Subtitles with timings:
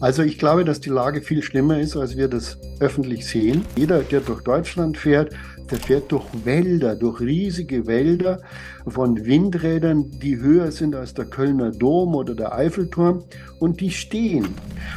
[0.00, 3.66] Also ich glaube, dass die Lage viel schlimmer ist, als wir das öffentlich sehen.
[3.76, 5.34] Jeder, der durch Deutschland fährt,
[5.70, 8.40] der fährt durch Wälder, durch riesige Wälder
[8.86, 13.24] von Windrädern, die höher sind als der Kölner Dom oder der Eiffelturm
[13.60, 14.48] und die stehen.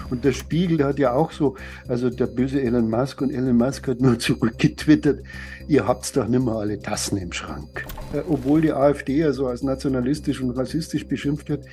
[0.10, 1.56] Und der Spiegel hat ja auch so,
[1.88, 5.20] also der böse Elon Musk und Elon Musk hat nur zurückgetwittert,
[5.68, 7.86] ihr habt's doch nimmer alle Tassen im Schrank.
[8.14, 11.66] Äh, obwohl die AfD ja so als nationalistisch und rassistisch beschimpft wird,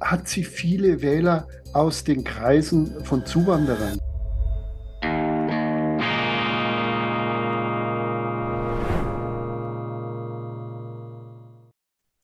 [0.00, 3.98] hat sie viele Wähler aus den Kreisen von Zuwanderern.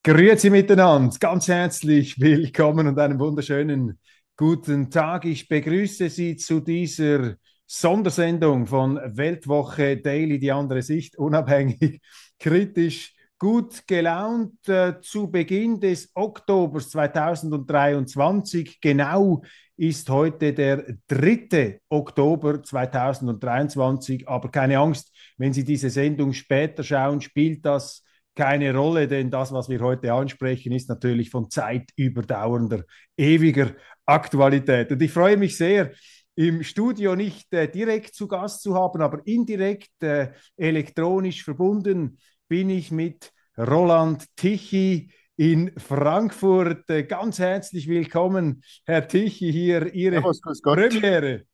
[0.02, 3.98] Grüezi miteinander, ganz herzlich willkommen und einen wunderschönen
[4.36, 5.24] guten Tag.
[5.24, 12.02] Ich begrüße Sie zu dieser Sondersendung von Weltwoche Daily, die andere Sicht, unabhängig,
[12.38, 13.13] kritisch,
[13.44, 18.80] gut gelaunt äh, zu Beginn des Oktobers 2023.
[18.80, 19.42] Genau
[19.76, 21.78] ist heute der 3.
[21.90, 28.02] Oktober 2023, aber keine Angst, wenn Sie diese Sendung später schauen, spielt das
[28.34, 32.84] keine Rolle, denn das, was wir heute ansprechen, ist natürlich von zeitüberdauernder,
[33.14, 33.72] ewiger
[34.06, 34.90] Aktualität.
[34.90, 35.90] Und ich freue mich sehr,
[36.34, 42.16] im Studio nicht äh, direkt zu Gast zu haben, aber indirekt äh, elektronisch verbunden
[42.48, 46.88] bin ich mit Roland Tichy in Frankfurt.
[46.90, 50.78] Äh, ganz herzlich willkommen, Herr Tichy, hier Ihre Servus, grüß Gott.
[50.78, 51.44] Premiere.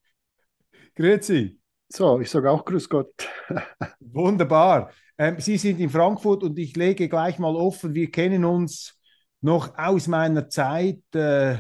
[0.95, 1.59] Grüezi.
[1.89, 3.13] So, ich sage auch Grüß Gott.
[4.01, 4.91] Wunderbar.
[5.19, 8.97] Ähm, Sie sind in Frankfurt und ich lege gleich mal offen, wir kennen uns
[9.41, 11.59] noch aus meiner Zeit, äh,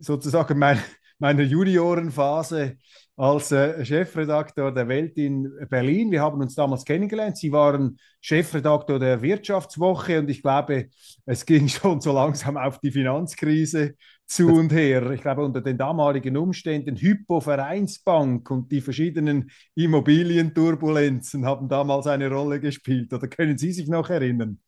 [0.00, 0.82] sozusagen mein,
[1.18, 2.78] meiner Juniorenphase
[3.18, 6.12] als äh, Chefredakteur der Welt in Berlin.
[6.12, 7.36] Wir haben uns damals kennengelernt.
[7.36, 10.86] Sie waren Chefredakteur der Wirtschaftswoche und ich glaube,
[11.26, 15.10] es ging schon so langsam auf die Finanzkrise zu und her.
[15.10, 22.30] Ich glaube, unter den damaligen Umständen Hypo Vereinsbank und die verschiedenen Immobilienturbulenzen haben damals eine
[22.30, 23.12] Rolle gespielt.
[23.12, 24.60] Oder können Sie sich noch erinnern?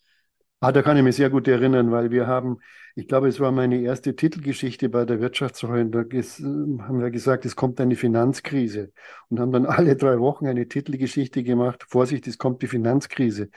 [0.61, 2.59] Ah, da kann ich mich sehr gut erinnern, weil wir haben
[2.95, 5.87] ich glaube, es war meine erste Titelgeschichte bei der Wirtschaftswoche.
[5.87, 8.93] Da haben wir gesagt, es kommt eine Finanzkrise
[9.29, 11.85] und haben dann alle drei Wochen eine Titelgeschichte gemacht.
[11.89, 13.51] Vorsicht, es kommt die Finanzkrise.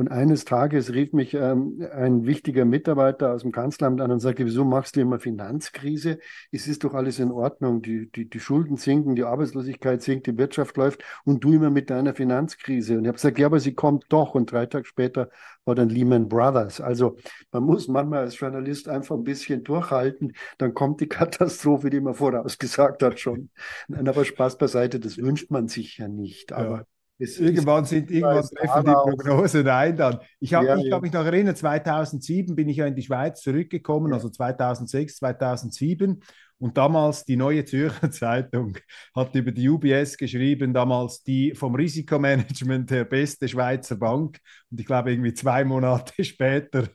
[0.00, 4.46] Und eines Tages rief mich ähm, ein wichtiger Mitarbeiter aus dem Kanzleramt an und sagte,
[4.46, 6.20] wieso machst du immer Finanzkrise?
[6.50, 7.82] Es ist doch alles in Ordnung.
[7.82, 11.90] Die, die, die Schulden sinken, die Arbeitslosigkeit sinkt, die Wirtschaft läuft und du immer mit
[11.90, 12.96] deiner Finanzkrise.
[12.96, 14.34] Und ich habe gesagt, ja, aber sie kommt doch.
[14.34, 15.28] Und drei Tage später
[15.66, 16.80] war dann Lehman Brothers.
[16.80, 17.18] Also
[17.52, 22.14] man muss manchmal als Journalist einfach ein bisschen durchhalten, dann kommt die Katastrophe, die man
[22.14, 23.50] vorausgesagt hat schon.
[23.86, 26.54] Nein, aber Spaß beiseite, das wünscht man sich ja nicht.
[26.54, 26.84] Aber ja.
[27.20, 30.18] Es, irgendwann sind irgendwann treffen die Prognosen ein dann.
[30.40, 30.94] Ich habe ja, ja.
[30.94, 34.14] hab mich noch erinnert, 2007 bin ich ja in die Schweiz zurückgekommen, ja.
[34.14, 36.22] also 2006, 2007
[36.60, 38.76] und damals die Neue Zürcher Zeitung
[39.14, 44.38] hat über die UBS geschrieben, damals die vom Risikomanagement der beste Schweizer Bank.
[44.70, 46.88] Und ich glaube, irgendwie zwei Monate später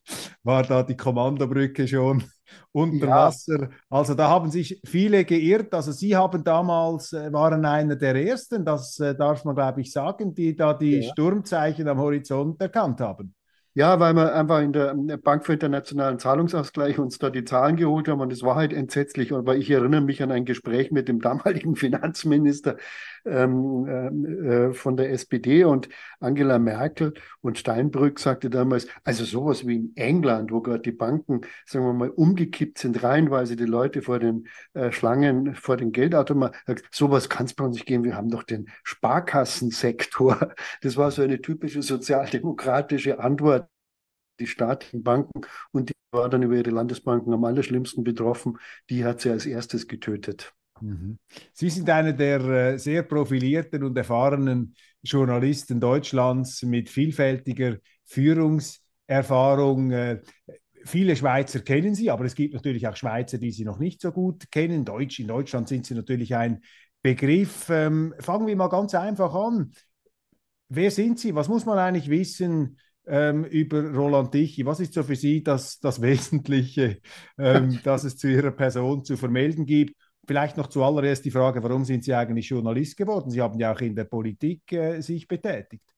[0.44, 2.24] war da die Kommandobrücke schon
[2.72, 3.16] unter ja.
[3.16, 3.70] Wasser.
[3.90, 5.74] Also da haben sich viele geirrt.
[5.74, 9.92] Also Sie haben damals, äh, waren einer der Ersten, das äh, darf man, glaube ich,
[9.92, 11.12] sagen, die da die ja.
[11.12, 13.34] Sturmzeichen am Horizont erkannt haben.
[13.78, 18.08] Ja, weil wir einfach in der Bank für internationalen Zahlungsausgleich uns da die Zahlen geholt
[18.08, 19.34] haben und es war halt entsetzlich.
[19.34, 22.78] Aber ich erinnere mich an ein Gespräch mit dem damaligen Finanzminister
[23.26, 25.90] ähm, äh, von der SPD und
[26.20, 31.42] Angela Merkel und Steinbrück sagte damals, also sowas wie in England, wo gerade die Banken,
[31.66, 36.58] sagen wir mal, umgekippt sind, reihenweise die Leute vor den äh, Schlangen, vor den Geldautomaten,
[36.92, 38.04] sowas kann es bei uns nicht geben.
[38.04, 40.54] Wir haben doch den Sparkassensektor.
[40.82, 43.68] Das war so eine typische sozialdemokratische Antwort
[44.40, 45.42] die staatlichen Banken
[45.72, 48.58] und die war dann über ihre Landesbanken am allerschlimmsten betroffen.
[48.90, 50.54] Die hat sie als erstes getötet.
[50.82, 51.18] Mhm.
[51.54, 59.92] Sie sind einer der äh, sehr profilierten und erfahrenen Journalisten Deutschlands mit vielfältiger Führungserfahrung.
[59.92, 60.22] Äh,
[60.84, 64.12] viele Schweizer kennen Sie, aber es gibt natürlich auch Schweizer, die Sie noch nicht so
[64.12, 64.86] gut kennen.
[64.86, 66.62] Deutsch, in Deutschland sind Sie natürlich ein
[67.02, 67.70] Begriff.
[67.70, 69.72] Ähm, fangen wir mal ganz einfach an.
[70.68, 71.36] Wer sind Sie?
[71.36, 74.66] Was muss man eigentlich wissen ähm, über Roland Tichy?
[74.66, 77.00] Was ist so für Sie das, das Wesentliche,
[77.38, 79.96] ähm, das es zu Ihrer Person zu vermelden gibt?
[80.28, 83.30] Vielleicht noch zuallererst die Frage, warum sind Sie eigentlich Journalist geworden?
[83.30, 85.95] Sie haben ja auch in der Politik äh, sich betätigt.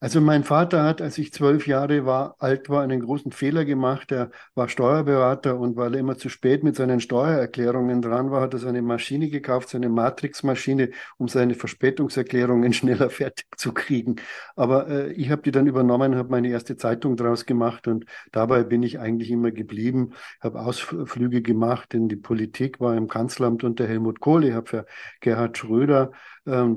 [0.00, 4.12] Also mein Vater hat, als ich zwölf Jahre war, alt war, einen großen Fehler gemacht.
[4.12, 8.52] Er war Steuerberater und weil er immer zu spät mit seinen Steuererklärungen dran war, hat
[8.54, 14.16] er seine Maschine gekauft, seine Matrix-Maschine, um seine Verspätungserklärungen schneller fertig zu kriegen.
[14.54, 18.62] Aber äh, ich habe die dann übernommen, habe meine erste Zeitung draus gemacht und dabei
[18.62, 20.12] bin ich eigentlich immer geblieben.
[20.40, 24.44] Habe Ausflüge gemacht in die Politik, war im Kanzleramt unter Helmut Kohl.
[24.44, 24.86] Ich habe für
[25.20, 26.12] Gerhard Schröder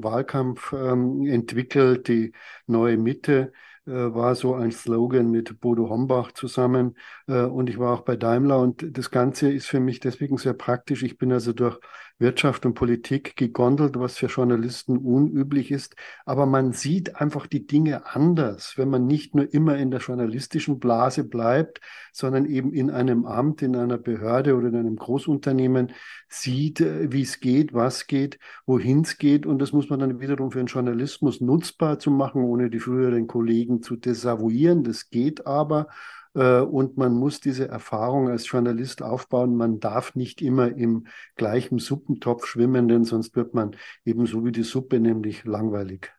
[0.04, 2.34] Wahlkampf ähm, entwickelt, die
[2.68, 3.52] neue Mitte
[3.86, 6.98] äh, war so ein Slogan mit Bodo Hombach zusammen.
[7.28, 8.60] Äh, und ich war auch bei Daimler.
[8.60, 11.04] Und das Ganze ist für mich deswegen sehr praktisch.
[11.04, 11.80] Ich bin also durch
[12.22, 15.96] Wirtschaft und Politik gegondelt, was für Journalisten unüblich ist.
[16.26, 20.80] Aber man sieht einfach die Dinge anders, wenn man nicht nur immer in der journalistischen
[20.80, 21.82] Blase bleibt,
[22.14, 25.92] sondern eben in einem Amt, in einer Behörde oder in einem Großunternehmen
[26.30, 29.46] sieht, äh, wie es geht, was geht, wohin es geht.
[29.46, 33.28] Und das muss man dann wiederum für den Journalismus nutzbar zu machen, ohne die früheren
[33.28, 34.84] Kollegen zu desavouieren.
[34.84, 35.88] Das geht aber.
[36.34, 39.56] Äh, und man muss diese Erfahrung als Journalist aufbauen.
[39.56, 43.76] Man darf nicht immer im gleichen Suppentopf schwimmen, denn sonst wird man
[44.06, 46.12] ebenso wie die Suppe nämlich langweilig.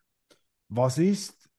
[0.69, 1.51] Was ist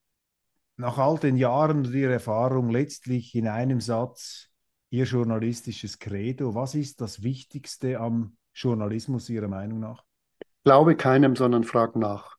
[0.76, 4.50] nach all den Jahren Ihrer Erfahrung letztlich in einem Satz
[4.90, 6.54] Ihr journalistisches Credo?
[6.54, 10.04] Was ist das Wichtigste am Journalismus Ihrer Meinung nach?
[10.64, 12.36] Glaube keinem, sondern frag nach.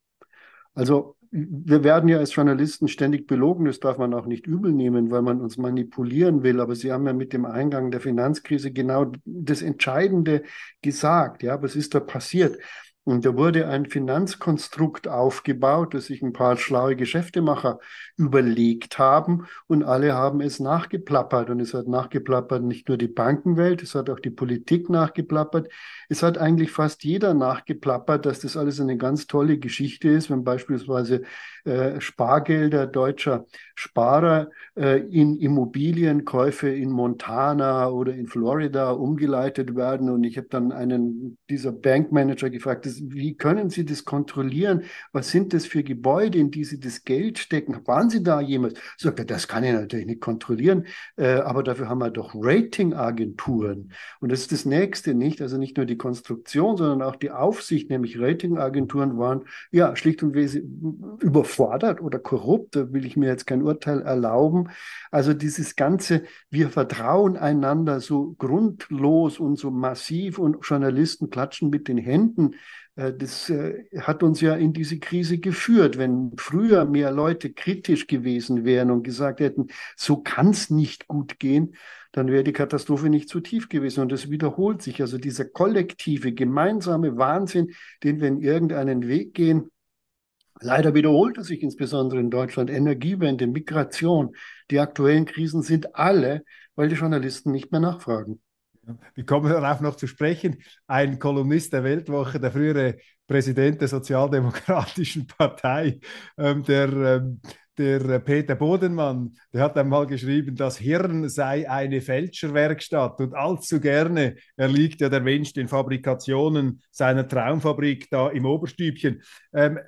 [0.74, 5.12] Also wir werden ja als Journalisten ständig belogen, das darf man auch nicht übel nehmen,
[5.12, 6.62] weil man uns manipulieren will.
[6.62, 10.44] Aber Sie haben ja mit dem Eingang der Finanzkrise genau das Entscheidende
[10.82, 11.44] gesagt.
[11.44, 12.58] Ja, was ist da passiert?
[13.06, 17.80] Und da wurde ein Finanzkonstrukt aufgebaut, das sich ein paar schlaue Geschäftemacher
[18.18, 21.52] überlegt haben und alle haben es nachgeplappert.
[21.52, 25.70] Und es hat nachgeplappert nicht nur die Bankenwelt, es hat auch die Politik nachgeplappert.
[26.10, 30.44] Es hat eigentlich fast jeder nachgeplappert, dass das alles eine ganz tolle Geschichte ist, wenn
[30.44, 31.22] beispielsweise
[31.64, 40.10] äh, Spargelder deutscher Sparer äh, in Immobilienkäufe in Montana oder in Florida umgeleitet werden.
[40.10, 44.84] Und ich habe dann einen dieser Bankmanager gefragt, wie können Sie das kontrollieren?
[45.12, 47.76] Was sind das für Gebäude, in die Sie das Geld stecken?
[47.86, 48.80] Waren Sie da jemals?
[48.98, 50.86] Sagt er, das kann ich natürlich nicht kontrollieren,
[51.18, 53.92] äh, aber dafür haben wir doch Ratingagenturen.
[54.20, 55.42] Und das ist das Nächste, nicht?
[55.42, 60.34] Also nicht nur die Konstruktion, sondern auch die Aufsicht, nämlich Ratingagenturen waren ja schlicht und
[60.34, 60.66] wesentlich
[61.20, 62.76] überfordert oder korrupt.
[62.76, 64.70] Da will ich mir jetzt kein Urteil erlauben.
[65.12, 71.88] Also dieses ganze, wir vertrauen einander so grundlos und so massiv und Journalisten klatschen mit
[71.88, 72.56] den Händen.
[72.96, 75.98] Äh, das äh, hat uns ja in diese Krise geführt.
[75.98, 81.40] Wenn früher mehr Leute kritisch gewesen wären und gesagt hätten, so kann es nicht gut
[81.40, 81.76] gehen,
[82.12, 84.02] dann wäre die Katastrophe nicht zu tief gewesen.
[84.02, 85.02] Und das wiederholt sich.
[85.02, 89.70] Also dieser kollektive, gemeinsame Wahnsinn, den wir in irgendeinen Weg gehen,
[90.62, 92.70] Leider wiederholt er sich insbesondere in Deutschland.
[92.70, 94.36] Energiewende, Migration,
[94.72, 96.46] die aktuellen Krisen sind alle,
[96.76, 98.42] weil die Journalisten nicht mehr nachfragen.
[99.14, 100.58] Wir kommen darauf noch zu sprechen.
[100.88, 102.98] Ein Kolumnist der Weltwoche, der frühere
[103.28, 106.00] Präsident der Sozialdemokratischen Partei,
[106.38, 107.42] ähm, der, ähm,
[107.78, 114.36] der Peter Bodenmann, der hat einmal geschrieben, das Hirn sei eine Fälscherwerkstatt und allzu gerne
[114.56, 119.22] erliegt ja der Mensch den Fabrikationen seiner Traumfabrik da im Oberstübchen.
[119.54, 119.80] Ähm,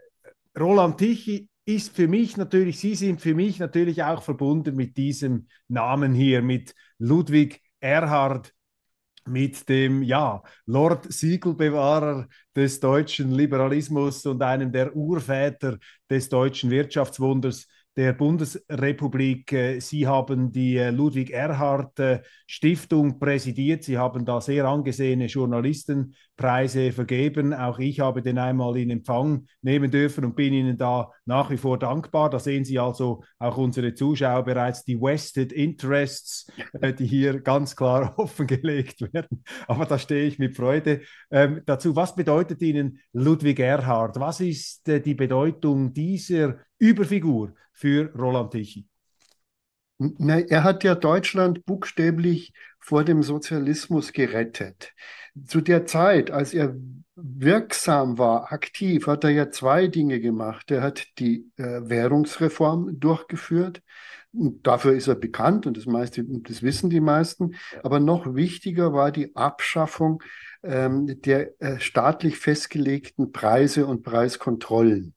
[0.59, 5.47] Roland Tichy ist für mich natürlich, Sie sind für mich natürlich auch verbunden mit diesem
[5.67, 8.53] Namen hier, mit Ludwig Erhard
[9.27, 15.77] mit dem ja, Lord Siegelbewahrer des deutschen Liberalismus und einem der Urväter
[16.09, 17.67] des deutschen Wirtschaftswunders
[17.97, 19.51] der Bundesrepublik.
[19.51, 23.83] Äh, Sie haben die äh, Ludwig Erhard äh, Stiftung präsidiert.
[23.83, 25.27] Sie haben da sehr angesehene
[26.37, 27.53] Journalistenpreise vergeben.
[27.53, 31.57] Auch ich habe den einmal in Empfang nehmen dürfen und bin Ihnen da nach wie
[31.57, 32.29] vor dankbar.
[32.29, 36.51] Da sehen Sie also auch unsere Zuschauer bereits die Vested Interests,
[36.99, 39.43] die hier ganz klar offengelegt werden.
[39.67, 41.01] Aber da stehe ich mit Freude
[41.31, 41.95] ähm, dazu.
[41.95, 44.19] Was bedeutet Ihnen Ludwig Erhard?
[44.19, 48.87] Was ist die Bedeutung dieser Überfigur für Roland Tichy?
[49.99, 52.53] er hat ja Deutschland buchstäblich
[52.87, 54.93] vor dem Sozialismus gerettet.
[55.45, 56.73] Zu der Zeit, als er
[57.17, 60.71] wirksam war, aktiv, hat er ja zwei Dinge gemacht.
[60.71, 63.81] Er hat die äh, Währungsreform durchgeführt.
[64.31, 67.55] Und dafür ist er bekannt und das, meiste, das wissen die meisten.
[67.83, 70.23] Aber noch wichtiger war die Abschaffung
[70.63, 75.13] ähm, der äh, staatlich festgelegten Preise und Preiskontrollen.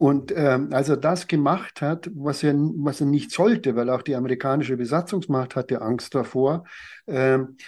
[0.00, 4.00] Und ähm, als er das gemacht hat, was er, was er nicht sollte, weil auch
[4.00, 6.64] die amerikanische Besatzungsmacht hatte Angst davor,
[7.06, 7.58] ähm,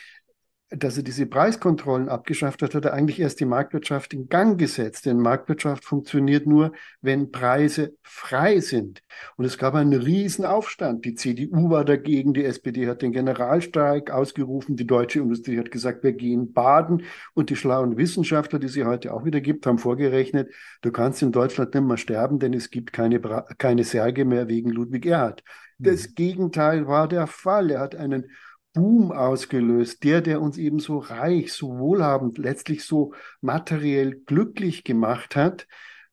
[0.75, 5.07] dass er diese Preiskontrollen abgeschafft hat, hat er eigentlich erst die Marktwirtschaft in Gang gesetzt.
[5.07, 9.03] Denn Marktwirtschaft funktioniert nur, wenn Preise frei sind.
[9.37, 11.05] Und es gab einen riesen Aufstand.
[11.05, 16.03] Die CDU war dagegen, die SPD hat den Generalstreik ausgerufen, die deutsche Industrie hat gesagt,
[16.03, 17.03] wir gehen baden.
[17.35, 21.33] Und die schlauen Wissenschaftler, die sie heute auch wieder gibt, haben vorgerechnet, du kannst in
[21.33, 23.21] Deutschland nicht mehr sterben, denn es gibt keine,
[23.59, 25.43] keine Särge mehr wegen Ludwig Erhard.
[25.79, 26.15] Das mhm.
[26.15, 27.71] Gegenteil war der Fall.
[27.71, 28.31] Er hat einen
[28.75, 33.13] Boom ausgelöst, der, der uns eben so reich, so wohlhabend, letztlich so
[33.43, 35.67] materiell glücklich gemacht hat.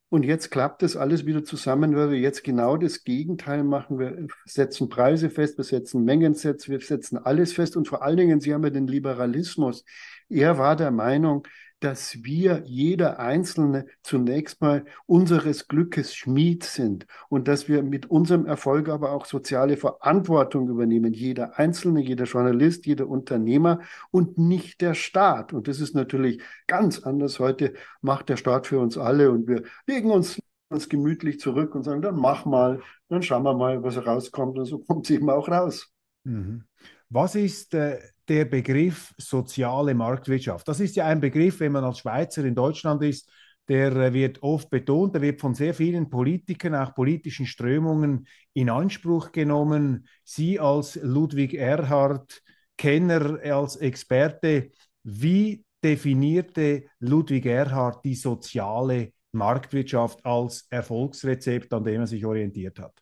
[0.09, 3.99] Und jetzt klappt das alles wieder zusammen, weil wir jetzt genau das Gegenteil machen.
[3.99, 7.77] Wir setzen Preise fest, wir setzen Mengen fest, wir setzen alles fest.
[7.77, 9.85] Und vor allen Dingen, Sie haben ja den Liberalismus.
[10.27, 11.47] Er war der Meinung,
[11.79, 18.45] dass wir, jeder Einzelne, zunächst mal unseres Glückes Schmied sind und dass wir mit unserem
[18.45, 21.13] Erfolg aber auch soziale Verantwortung übernehmen.
[21.13, 23.79] Jeder Einzelne, jeder Journalist, jeder Unternehmer
[24.11, 25.53] und nicht der Staat.
[25.53, 27.39] Und das ist natürlich ganz anders.
[27.39, 31.83] Heute macht der Staat für uns alle und wir legen uns uns gemütlich zurück und
[31.83, 34.57] sagen, dann mach mal, dann schauen wir mal, was rauskommt.
[34.57, 35.91] Und so kommt es eben auch raus.
[36.23, 36.63] Mhm.
[37.09, 40.67] Was ist äh, der Begriff soziale Marktwirtschaft.
[40.67, 43.29] Das ist ja ein Begriff, wenn man als Schweizer in Deutschland ist,
[43.67, 48.69] der äh, wird oft betont, der wird von sehr vielen Politikern, auch politischen Strömungen in
[48.69, 50.07] Anspruch genommen.
[50.23, 52.41] Sie als Ludwig Erhard,
[52.77, 54.71] Kenner, als Experte,
[55.03, 62.93] wie definierte Ludwig Erhard die soziale Marktwirtschaft als Erfolgsrezept, an dem er sich orientiert hat?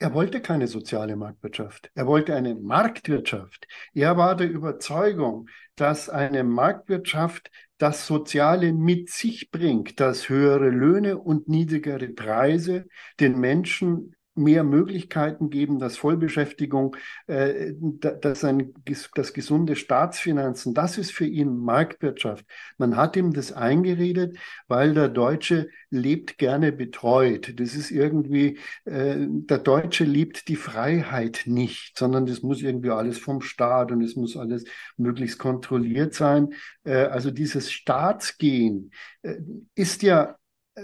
[0.00, 1.90] Er wollte keine soziale Marktwirtschaft.
[1.94, 3.66] Er wollte eine Marktwirtschaft.
[3.94, 11.18] Er war der Überzeugung, dass eine Marktwirtschaft das Soziale mit sich bringt, dass höhere Löhne
[11.18, 12.86] und niedrigere Preise
[13.18, 18.72] den Menschen mehr Möglichkeiten geben, dass Vollbeschäftigung, äh, dass ein,
[19.14, 22.44] das gesunde Staatsfinanzen, das ist für ihn Marktwirtschaft.
[22.78, 27.58] Man hat ihm das eingeredet, weil der Deutsche lebt gerne betreut.
[27.60, 33.18] Das ist irgendwie, äh, der Deutsche liebt die Freiheit nicht, sondern das muss irgendwie alles
[33.18, 34.64] vom Staat und es muss alles
[34.96, 36.54] möglichst kontrolliert sein.
[36.84, 38.92] Äh, also dieses Staatsgehen
[39.22, 39.36] äh,
[39.74, 40.36] ist ja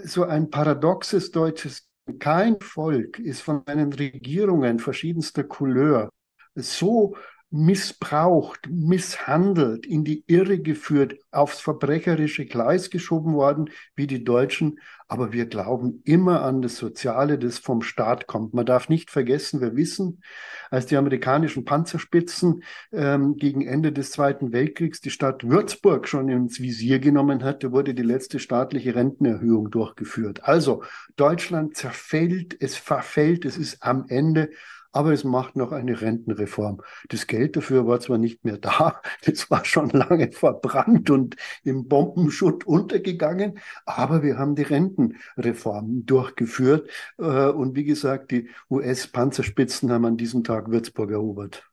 [0.03, 1.87] so ein paradoxes deutsches
[2.19, 6.09] kein Volk ist von seinen Regierungen verschiedenster Couleur.
[6.55, 7.15] So
[7.55, 14.79] missbraucht, misshandelt, in die Irre geführt, aufs verbrecherische Gleis geschoben worden wie die Deutschen.
[15.07, 18.53] Aber wir glauben immer an das Soziale, das vom Staat kommt.
[18.53, 20.21] Man darf nicht vergessen, wir wissen,
[20.69, 26.59] als die amerikanischen Panzerspitzen ähm, gegen Ende des Zweiten Weltkriegs die Stadt Würzburg schon ins
[26.59, 30.43] Visier genommen hatte, wurde die letzte staatliche Rentenerhöhung durchgeführt.
[30.43, 30.83] Also
[31.15, 34.49] Deutschland zerfällt, es verfällt, es ist am Ende
[34.95, 36.81] aber es macht noch eine Rentenreform.
[37.09, 41.87] Das Geld dafür war zwar nicht mehr da, das war schon lange verbrannt und im
[41.89, 46.89] Bombenschutt untergegangen, aber wir haben die Rentenreform durchgeführt.
[47.17, 51.69] Äh, und wie gesagt, die US-Panzerspitzen haben an diesem Tag Würzburg erobert.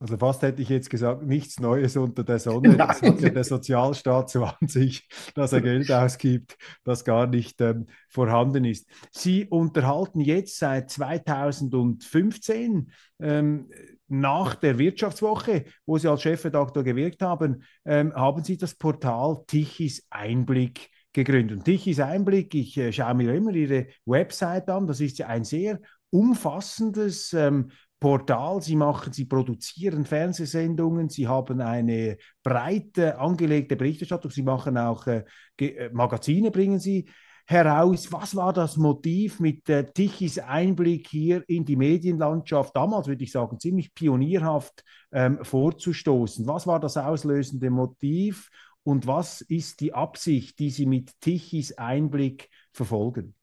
[0.00, 2.74] Also fast hätte ich jetzt gesagt, nichts Neues unter der Sonne.
[2.74, 7.60] Das hat ja der Sozialstaat so an sich, dass er Geld ausgibt, das gar nicht
[7.60, 8.88] ähm, vorhanden ist.
[9.10, 12.90] Sie unterhalten jetzt seit 2015
[13.20, 13.68] ähm,
[14.08, 20.06] nach der Wirtschaftswoche, wo Sie als Chefredakteur gewirkt haben, ähm, haben Sie das Portal Tichys
[20.08, 21.58] Einblick gegründet.
[21.58, 25.44] Und Tichys Einblick, ich äh, schaue mir immer Ihre Website an, das ist ja ein
[25.44, 25.78] sehr
[26.08, 34.42] umfassendes ähm, Portal, sie machen, sie produzieren Fernsehsendungen, sie haben eine breite angelegte Berichterstattung, sie
[34.42, 35.24] machen auch äh,
[35.58, 37.10] äh, Magazine, bringen sie
[37.46, 38.10] heraus.
[38.10, 43.32] Was war das Motiv mit äh, Tichys Einblick hier in die Medienlandschaft damals, würde ich
[43.32, 46.46] sagen, ziemlich pionierhaft ähm, vorzustoßen?
[46.46, 48.48] Was war das auslösende Motiv
[48.82, 53.34] und was ist die Absicht, die Sie mit Tichys Einblick verfolgen?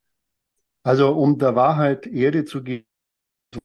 [0.82, 2.87] Also um der Wahrheit Ehre zu geben,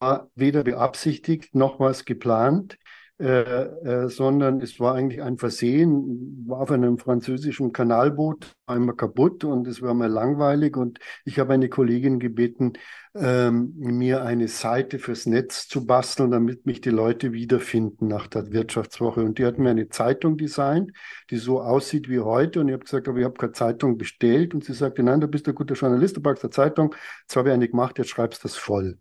[0.01, 2.79] war weder beabsichtigt noch was geplant,
[3.19, 9.45] äh, äh, sondern es war eigentlich ein Versehen, war auf einem französischen Kanalboot immer kaputt
[9.45, 12.75] und es war mal langweilig und ich habe eine Kollegin gebeten,
[13.14, 18.52] ähm, mir eine Seite fürs Netz zu basteln, damit mich die Leute wiederfinden nach der
[18.52, 19.23] Wirtschaftswoche.
[19.23, 20.93] Und die hat mir eine Zeitung designt,
[21.29, 22.61] die so aussieht wie heute.
[22.61, 24.55] Und ich habe gesagt, aber ich habe keine Zeitung bestellt.
[24.55, 26.95] Und sie sagte, nein, du bist ein guter Journalist, du packst eine Zeitung.
[27.23, 28.99] Jetzt habe ich eine gemacht, jetzt schreibst du das voll.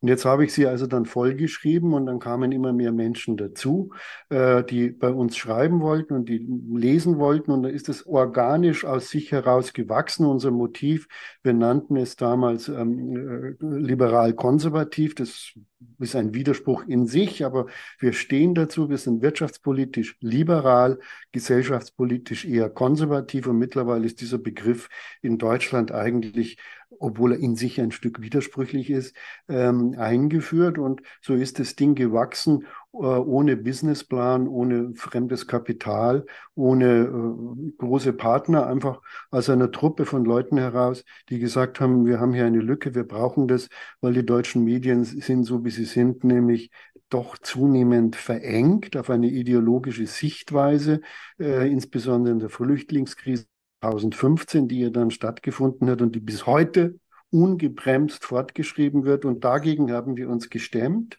[0.00, 3.92] Und jetzt habe ich sie also dann vollgeschrieben und dann kamen immer mehr Menschen dazu,
[4.30, 7.52] äh, die bei uns schreiben wollten und die lesen wollten.
[7.52, 10.26] Und da ist es organisch aus sich heraus gewachsen.
[10.26, 11.06] Unser Motiv,
[11.42, 15.14] wir nannten es damals ähm, äh, liberal-konservativ.
[15.14, 15.52] Das
[15.98, 17.66] ist ein Widerspruch in sich, aber
[17.98, 18.88] wir stehen dazu.
[18.90, 20.98] Wir sind wirtschaftspolitisch liberal,
[21.30, 24.88] gesellschaftspolitisch eher konservativ und mittlerweile ist dieser Begriff
[25.22, 26.58] in Deutschland eigentlich
[26.98, 29.16] obwohl er in sich ein Stück widersprüchlich ist,
[29.48, 30.78] ähm, eingeführt.
[30.78, 38.66] Und so ist das Ding gewachsen, ohne Businessplan, ohne fremdes Kapital, ohne äh, große Partner,
[38.66, 42.94] einfach aus einer Truppe von Leuten heraus, die gesagt haben, wir haben hier eine Lücke,
[42.94, 43.68] wir brauchen das,
[44.00, 46.70] weil die deutschen Medien sind so, wie sie sind, nämlich
[47.08, 51.00] doch zunehmend verengt auf eine ideologische Sichtweise,
[51.38, 53.46] äh, insbesondere in der Flüchtlingskrise
[53.80, 56.98] 2015, die ja dann stattgefunden hat und die bis heute
[57.30, 59.24] ungebremst fortgeschrieben wird.
[59.24, 61.18] Und dagegen haben wir uns gestemmt.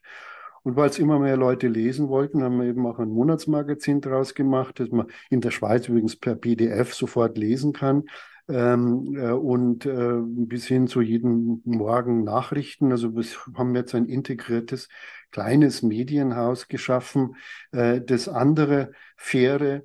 [0.63, 4.33] Und weil es immer mehr Leute lesen wollten, haben wir eben auch ein Monatsmagazin daraus
[4.33, 8.03] gemacht, das man in der Schweiz übrigens per PDF sofort lesen kann.
[8.49, 12.91] Ähm, äh, und äh, bis hin zu jedem Morgen Nachrichten.
[12.91, 13.23] Also wir
[13.55, 14.89] haben jetzt ein integriertes
[15.31, 17.35] kleines Medienhaus geschaffen,
[17.71, 19.83] äh, das andere faire,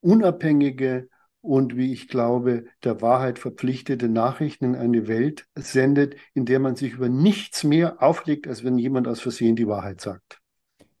[0.00, 1.08] unabhängige
[1.42, 6.76] und wie ich glaube, der Wahrheit verpflichtete Nachrichten in eine Welt sendet, in der man
[6.76, 10.41] sich über nichts mehr auflegt, als wenn jemand aus Versehen die Wahrheit sagt.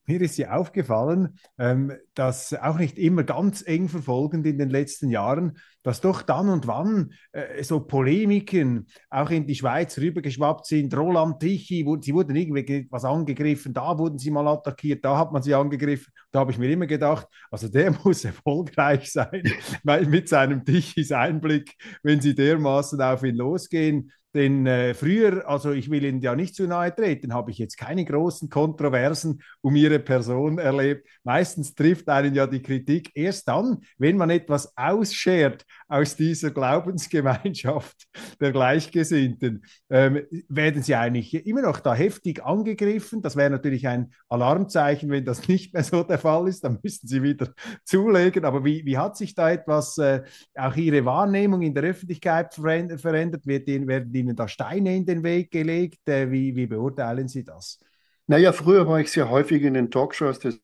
[0.06, 5.10] Mir ist ja aufgefallen, ähm, dass auch nicht immer ganz eng verfolgend in den letzten
[5.10, 10.96] Jahren, dass doch dann und wann äh, so Polemiken auch in die Schweiz rübergeschwappt sind.
[10.96, 15.42] Roland Tichy, sie wurden irgendwie was angegriffen, da wurden sie mal attackiert, da hat man
[15.42, 16.12] sie angegriffen.
[16.30, 19.42] Da habe ich mir immer gedacht, also der muss erfolgreich sein,
[19.84, 25.72] weil mit seinem Tichys Einblick, wenn sie dermaßen auf ihn losgehen, denn äh, früher, also
[25.72, 29.76] ich will Ihnen ja nicht zu nahe treten, habe ich jetzt keine großen Kontroversen um
[29.76, 31.06] Ihre Person erlebt.
[31.22, 38.08] Meistens trifft einen ja die Kritik erst dann, wenn man etwas ausschert aus dieser Glaubensgemeinschaft
[38.40, 39.64] der Gleichgesinnten.
[39.90, 43.20] Ähm, werden Sie eigentlich immer noch da heftig angegriffen?
[43.20, 46.64] Das wäre natürlich ein Alarmzeichen, wenn das nicht mehr so der Fall ist.
[46.64, 47.48] Dann müssten Sie wieder
[47.84, 48.44] zulegen.
[48.44, 50.22] Aber wie, wie hat sich da etwas, äh,
[50.54, 53.46] auch Ihre Wahrnehmung in der Öffentlichkeit verändert?
[53.46, 56.08] Wird Ihnen, werden Ihnen da Steine in den Weg gelegt?
[56.08, 57.78] Äh, wie, wie beurteilen Sie das?
[58.26, 60.58] Naja, früher war ich sehr häufig in den Talkshows des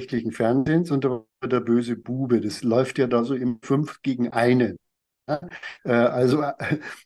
[0.00, 2.40] rechtlichen Fernsehens und da war der böse Bube.
[2.40, 4.76] Das läuft ja da so im Fünf gegen einen.
[5.84, 6.42] Äh, also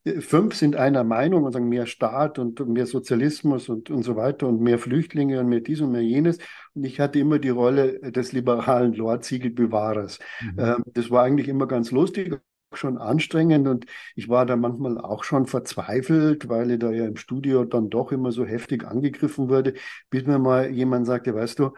[0.05, 4.17] äh, fünf sind einer Meinung und sagen mehr Staat und mehr Sozialismus und, und so
[4.17, 6.39] weiter und mehr Flüchtlinge und mehr dies und mehr jenes.
[6.75, 10.19] Und ich hatte immer die Rolle des liberalen Lordziegelbewahrers.
[10.41, 10.59] Mhm.
[10.59, 12.41] Ähm, das war eigentlich immer ganz lustig
[12.73, 17.17] schon anstrengend und ich war da manchmal auch schon verzweifelt, weil ich da ja im
[17.17, 19.75] Studio dann doch immer so heftig angegriffen wurde,
[20.11, 21.71] bis mir mal jemand sagte, weißt du,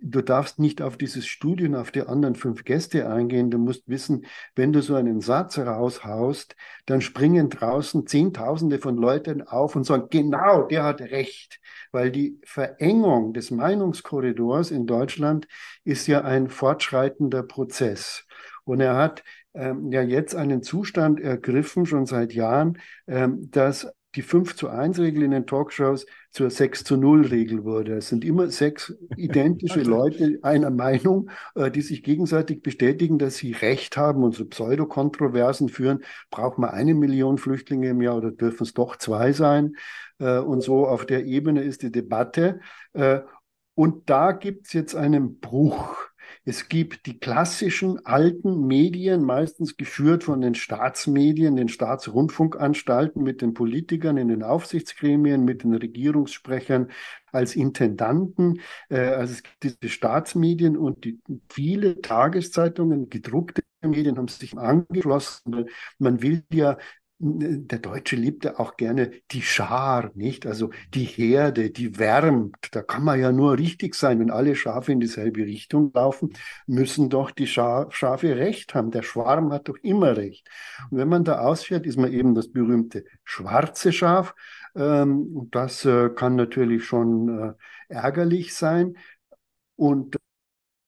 [0.00, 3.50] du darfst nicht auf dieses Studium, auf die anderen fünf Gäste eingehen.
[3.50, 9.42] Du musst wissen, wenn du so einen Satz raushaust, dann springen draußen Zehntausende von Leuten
[9.42, 11.60] auf und sagen, genau, der hat recht.
[11.92, 15.48] Weil die Verengung des Meinungskorridors in Deutschland
[15.84, 18.26] ist ja ein fortschreitender Prozess.
[18.64, 19.22] Und er hat
[19.54, 24.98] ähm, ja jetzt einen Zustand ergriffen, schon seit Jahren, ähm, dass die 5 zu 1
[24.98, 27.96] Regel in den Talkshows zur 6 zu 0 Regel wurde.
[27.96, 33.52] Es sind immer sechs identische Leute einer Meinung, äh, die sich gegenseitig bestätigen, dass sie
[33.52, 36.02] Recht haben und so Pseudokontroversen führen.
[36.30, 39.76] Braucht man eine Million Flüchtlinge im Jahr oder dürfen es doch zwei sein?
[40.18, 42.60] Äh, und so auf der Ebene ist die Debatte.
[42.94, 43.20] Äh,
[43.74, 45.96] und da gibt es jetzt einen Bruch.
[46.48, 53.52] Es gibt die klassischen alten Medien, meistens geführt von den Staatsmedien, den Staatsrundfunkanstalten, mit den
[53.52, 56.92] Politikern in den Aufsichtsgremien, mit den Regierungssprechern
[57.32, 58.60] als Intendanten.
[58.88, 61.18] Äh, also es gibt diese Staatsmedien und die,
[61.50, 65.66] viele Tageszeitungen, gedruckte Medien haben sich angeschlossen.
[65.98, 66.78] Man will ja
[67.18, 70.46] der Deutsche liebt ja auch gerne die Schar, nicht?
[70.46, 72.56] Also die Herde, die wärmt.
[72.72, 74.20] Da kann man ja nur richtig sein.
[74.20, 76.34] Wenn alle Schafe in dieselbe Richtung laufen,
[76.66, 78.90] müssen doch die Scha Schafe recht haben.
[78.90, 80.46] Der Schwarm hat doch immer recht.
[80.90, 84.34] Und wenn man da ausfährt, ist man eben das berühmte schwarze Schaf.
[84.74, 87.56] Ähm, das äh, kann natürlich schon
[87.88, 88.96] äh, ärgerlich sein
[89.76, 90.16] und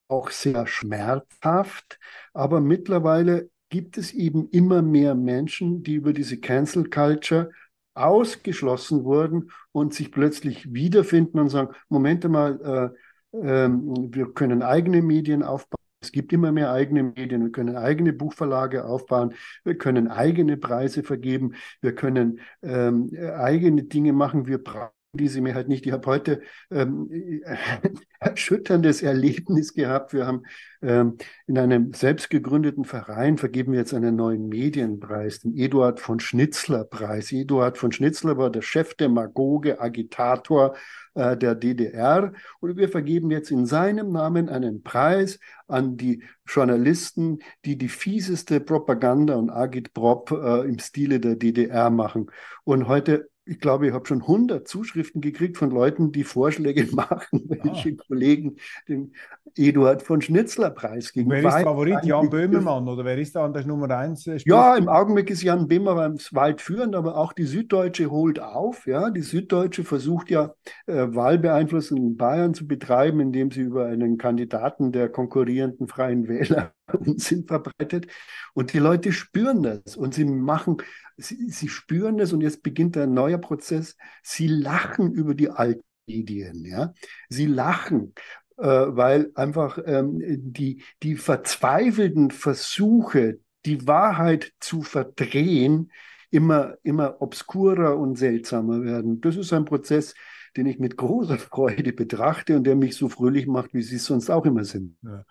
[0.09, 1.99] auch sehr schmerzhaft.
[2.35, 7.51] Aber mittlerweile gibt es eben immer mehr Menschen, die über diese Cancel Culture
[7.95, 12.95] ausgeschlossen wurden und sich plötzlich wiederfinden und sagen, Moment mal,
[13.33, 15.79] äh, äh, wir können eigene Medien aufbauen.
[16.01, 21.03] Es gibt immer mehr eigene Medien, wir können eigene Buchverlage aufbauen, wir können eigene Preise
[21.03, 24.47] vergeben, wir können ähm, eigene Dinge machen.
[24.47, 25.87] Wir brauchen diese mir halt nicht.
[25.87, 27.09] Ich habe heute ähm,
[28.21, 30.13] erschütterndes Erlebnis gehabt.
[30.13, 30.43] Wir haben
[30.83, 31.17] ähm,
[31.47, 36.85] in einem selbst gegründeten Verein vergeben wir jetzt einen neuen Medienpreis, den Eduard von Schnitzler
[36.85, 37.33] Preis.
[37.33, 40.77] Eduard von Schnitzler war der Chefdemagoge, Agitator
[41.15, 47.39] äh, der DDR und wir vergeben jetzt in seinem Namen einen Preis an die Journalisten,
[47.65, 52.31] die die fieseste Propaganda und Agitprop äh, im Stile der DDR machen.
[52.65, 57.45] Und heute ich glaube, ich habe schon 100 Zuschriften gekriegt von Leuten, die Vorschläge machen,
[57.49, 58.05] welche ah.
[58.07, 58.57] Kollegen
[58.89, 59.13] den
[59.57, 61.31] Eduard von Schnitzler Preis gegen.
[61.31, 62.05] Wer ist Favorit?
[62.05, 64.27] Jan Böhmermann oder wer ist da an der Nummer 1?
[64.27, 68.87] Äh, ja, im Augenblick ist Jan Böhmermann weit führend, aber auch die Süddeutsche holt auf.
[68.87, 70.55] Ja, die Süddeutsche versucht ja
[70.87, 76.73] äh, Wahlbeeinflussung in Bayern zu betreiben, indem sie über einen Kandidaten der konkurrierenden Freien Wähler
[77.07, 78.07] Unsinn verbreitet.
[78.55, 80.79] Und die Leute spüren das und sie machen
[81.19, 83.97] sie, sie spüren das und jetzt beginnt ein neuer Prozess.
[84.23, 86.95] Sie lachen über die alten Medien, ja.
[87.29, 88.15] Sie lachen,
[88.57, 90.21] äh, weil einfach ähm,
[90.53, 95.93] die, die verzweifelten Versuche, die Wahrheit zu verdrehen,
[96.31, 99.21] immer, immer obskurer und seltsamer werden.
[99.21, 100.15] Das ist ein Prozess,
[100.57, 104.07] den ich mit großer Freude betrachte und der mich so fröhlich macht, wie sie es
[104.07, 104.97] sonst auch immer sind.
[105.03, 105.25] Ja.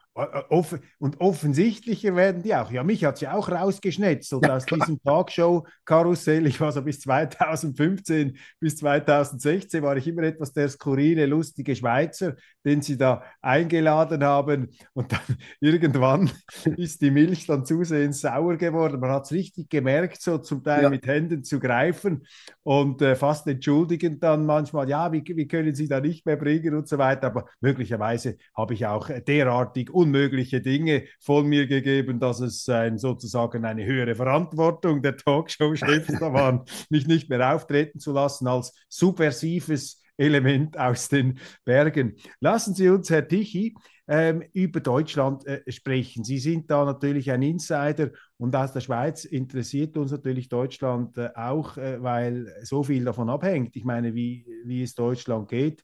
[0.50, 2.72] Off und offensichtlicher werden die auch.
[2.72, 4.80] Ja, mich hat ja auch rausgeschnetzelt ja, aus klar.
[4.80, 6.48] diesem Talkshow-Karussell.
[6.48, 12.36] Ich war so bis 2015, bis 2016 war ich immer etwas der skurrile, lustige Schweizer,
[12.66, 14.70] den sie da eingeladen haben.
[14.94, 15.20] Und dann
[15.60, 16.32] irgendwann
[16.78, 19.00] ist die Milch dann zusehends sauer geworden.
[19.00, 20.90] Man hat es richtig gemerkt, so zum Teil ja.
[20.90, 22.26] mit Händen zu greifen
[22.64, 26.74] und äh, fast entschuldigend dann manchmal, ja, wie, wie können Sie da nicht mehr bringen
[26.74, 27.28] und so weiter.
[27.28, 32.98] Aber möglicherweise habe ich auch derartig un unmögliche Dinge von mir gegeben, dass es ein,
[32.98, 40.02] sozusagen eine höhere Verantwortung der Talkshow-Chefs war, mich nicht mehr auftreten zu lassen als subversives
[40.18, 42.16] Element aus den Bergen.
[42.40, 43.76] Lassen Sie uns, Herr Tichy,
[44.08, 46.24] ähm, über Deutschland äh, sprechen.
[46.24, 51.30] Sie sind da natürlich ein Insider und aus der Schweiz interessiert uns natürlich Deutschland äh,
[51.36, 53.76] auch, äh, weil so viel davon abhängt.
[53.76, 55.84] Ich meine, wie, wie es Deutschland geht.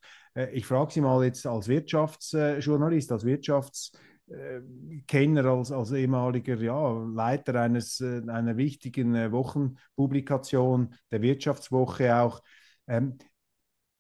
[0.51, 3.91] Ich frage Sie mal jetzt als Wirtschaftsjournalist, als Wirtschafts
[5.07, 12.41] Kenner als, als ehemaliger ja, Leiter eines, äh, einer wichtigen äh, Wochenpublikation, der Wirtschaftswoche auch.
[12.87, 13.17] Ähm,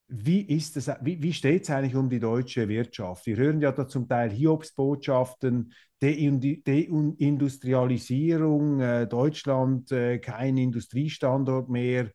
[0.07, 3.25] wie, wie, wie steht es eigentlich um die deutsche Wirtschaft?
[3.25, 12.11] Wir hören ja da zum Teil Hiobsbotschaften, Deindustrialisierung, äh, Deutschland äh, kein Industriestandort mehr.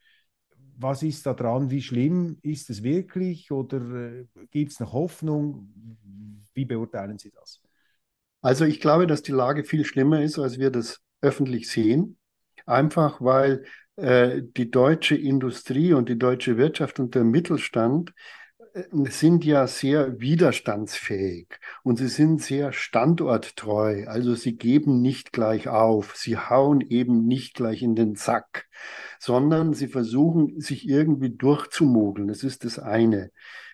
[0.76, 1.70] Was ist da dran?
[1.70, 5.72] Wie schlimm ist es wirklich oder äh, gibt es noch Hoffnung?
[6.54, 7.60] Wie beurteilen Sie das?
[8.40, 12.18] Also ich glaube, dass die Lage viel schlimmer ist, als wir das öffentlich sehen.
[12.66, 13.64] Einfach weil
[13.96, 18.12] äh, die deutsche Industrie und die deutsche Wirtschaft und der Mittelstand
[18.74, 21.48] äh, sind ja sehr widerstandsfähig
[21.82, 24.06] und sie sind sehr standorttreu.
[24.06, 28.66] Also sie geben nicht gleich auf, sie hauen eben nicht gleich in den Sack,
[29.18, 32.28] sondern sie versuchen sich irgendwie durchzumogeln.
[32.28, 33.30] Das ist das eine.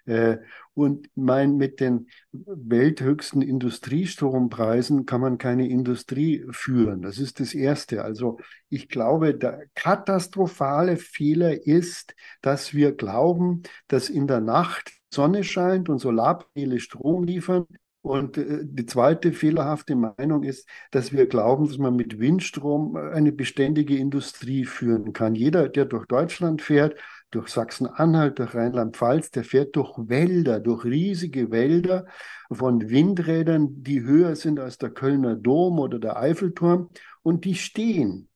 [0.07, 0.39] Äh,
[0.75, 7.03] und mein, mit den welthöchsten Industriestrompreisen kann man keine Industrie führen.
[7.03, 8.05] Das ist das Erste.
[8.05, 15.45] Also ich glaube, der katastrophale Fehler ist, dass wir glauben, dass in der Nacht Sonne
[15.45, 17.67] scheint und Solarpaneele Strom liefern
[18.05, 23.33] und äh, die zweite fehlerhafte Meinung ist, dass wir glauben, dass man mit Windstrom eine
[23.33, 25.35] beständige Industrie führen kann.
[25.35, 27.01] Jeder, der durch Deutschland fährt,
[27.35, 32.07] durch Sachsen-Anhalt, durch Rheinland-Pfalz, der fährt durch Wälder, durch riesige Wälder
[32.51, 36.91] von Windrädern, die höher sind als der Kölner Dom oder der Eiffelturm
[37.23, 38.29] und die stehen.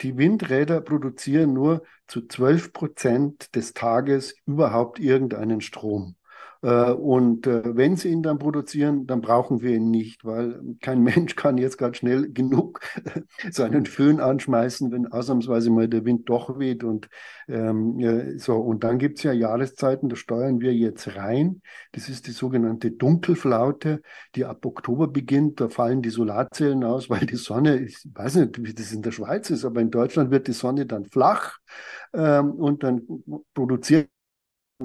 [0.00, 6.16] Die Windräder produzieren nur zu 12 Prozent des Tages überhaupt irgendeinen Strom.
[6.62, 11.02] Äh, und äh, wenn sie ihn dann produzieren, dann brauchen wir ihn nicht, weil kein
[11.02, 12.80] Mensch kann jetzt gerade schnell genug
[13.50, 16.84] seinen Föhn anschmeißen, wenn ausnahmsweise mal der Wind doch weht.
[16.84, 17.08] Und
[17.48, 21.62] ähm, so, und dann gibt es ja Jahreszeiten, da steuern wir jetzt rein.
[21.92, 24.00] Das ist die sogenannte Dunkelflaute,
[24.36, 25.60] die ab Oktober beginnt.
[25.60, 29.10] Da fallen die Solarzellen aus, weil die Sonne, ich weiß nicht, wie das in der
[29.10, 31.58] Schweiz ist, aber in Deutschland wird die Sonne dann flach
[32.14, 33.02] ähm, und dann
[33.54, 34.08] produziert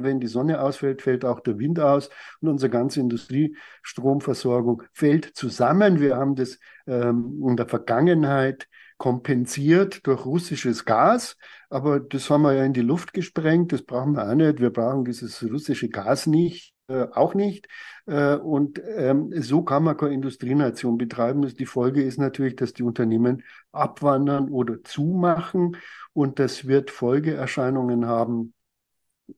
[0.03, 2.10] wenn die Sonne ausfällt, fällt auch der Wind aus
[2.41, 5.99] und unsere ganze Industriestromversorgung fällt zusammen.
[5.99, 11.38] Wir haben das ähm, in der Vergangenheit kompensiert durch russisches Gas,
[11.69, 14.60] aber das haben wir ja in die Luft gesprengt, das brauchen wir auch nicht.
[14.60, 17.67] Wir brauchen dieses russische Gas nicht, äh, auch nicht.
[18.05, 21.47] Äh, und ähm, so kann man keine Industrienation betreiben.
[21.47, 25.77] Die Folge ist natürlich, dass die Unternehmen abwandern oder zumachen
[26.13, 28.53] und das wird Folgeerscheinungen haben,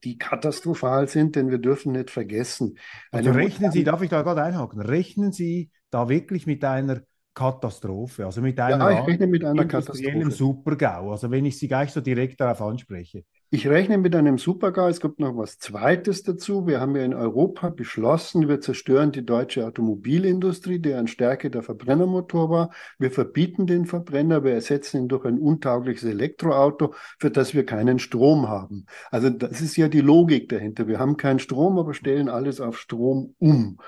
[0.03, 2.77] die katastrophal sind, denn wir dürfen nicht vergessen.
[3.11, 7.01] Also rechnen Sie, darf ich da gerade einhaken, rechnen Sie da wirklich mit einer
[7.33, 10.31] Katastrophe, also mit einer, ja, ich rechne mit einer Katastrophe.
[10.31, 13.23] Supergau, also wenn ich Sie gleich so direkt darauf anspreche.
[13.51, 14.87] Ich rechne mit einem Supergau.
[14.89, 16.67] Es gibt noch was Zweites dazu.
[16.67, 22.51] Wir haben ja in Europa beschlossen, wir zerstören die deutsche Automobilindustrie, deren Stärke der Verbrennermotor
[22.51, 22.69] war.
[22.99, 27.97] Wir verbieten den Verbrenner, wir ersetzen ihn durch ein untaugliches Elektroauto, für das wir keinen
[27.97, 28.85] Strom haben.
[29.09, 30.87] Also das ist ja die Logik dahinter.
[30.87, 33.79] Wir haben keinen Strom, aber stellen alles auf Strom um.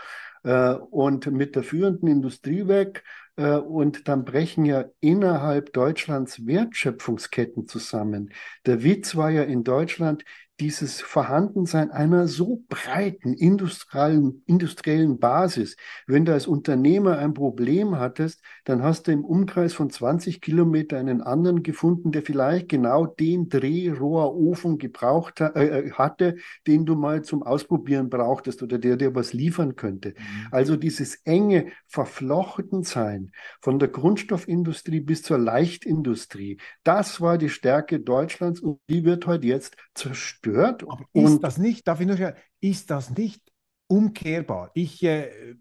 [0.43, 3.03] Äh, und mit der führenden Industrie weg
[3.35, 8.33] äh, und dann brechen ja innerhalb Deutschlands Wertschöpfungsketten zusammen.
[8.65, 10.23] Der Witz war ja in Deutschland,
[10.61, 15.75] dieses Vorhandensein einer so breiten industriellen, industriellen Basis.
[16.05, 20.99] Wenn du als Unternehmer ein Problem hattest, dann hast du im Umkreis von 20 Kilometer
[20.99, 26.35] einen anderen gefunden, der vielleicht genau den Drehrohrofen gebraucht äh, äh, hatte,
[26.67, 30.09] den du mal zum Ausprobieren brauchtest oder der dir was liefern könnte.
[30.09, 30.47] Mhm.
[30.51, 38.59] Also dieses enge Verflochtensein von der Grundstoffindustrie bis zur Leichtindustrie, das war die Stärke Deutschlands
[38.59, 40.83] und die wird heute jetzt zerstört gehört.
[40.83, 43.41] Aber ist das nicht, darf ich nur sagen, ist das nicht
[43.87, 44.71] umkehrbar?
[44.73, 45.55] Ich äh,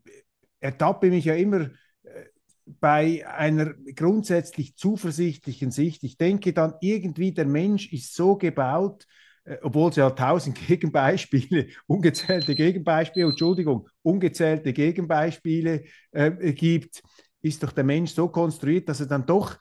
[0.61, 1.71] ertappe mich ja immer
[2.03, 2.25] äh,
[2.67, 6.05] bei einer grundsätzlich zuversichtlichen Sicht.
[6.05, 9.07] Ich denke dann irgendwie, der Mensch ist so gebaut,
[9.45, 17.03] äh, obwohl es ja tausend Gegenbeispiele, ungezählte Gegenbeispiele, Entschuldigung, ungezählte Gegenbeispiele äh, gibt,
[17.43, 19.59] ist doch der Mensch so konstruiert, dass er dann doch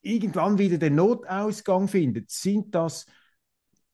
[0.00, 2.30] irgendwann wieder den Notausgang findet.
[2.30, 3.06] Sind das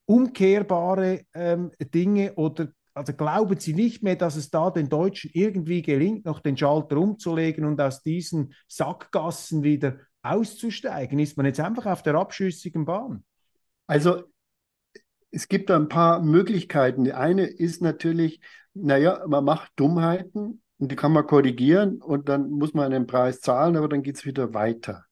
[0.07, 5.83] umkehrbare ähm, Dinge oder also glauben Sie nicht mehr, dass es da den Deutschen irgendwie
[5.83, 11.19] gelingt, noch den Schalter umzulegen und aus diesen Sackgassen wieder auszusteigen?
[11.19, 13.25] Ist man jetzt einfach auf der abschüssigen Bahn?
[13.89, 14.23] Also
[15.33, 17.03] es gibt da ein paar Möglichkeiten.
[17.03, 18.41] Die eine ist natürlich,
[18.75, 23.41] naja, man macht Dummheiten und die kann man korrigieren und dann muss man einen Preis
[23.41, 25.05] zahlen, aber dann geht es wieder weiter.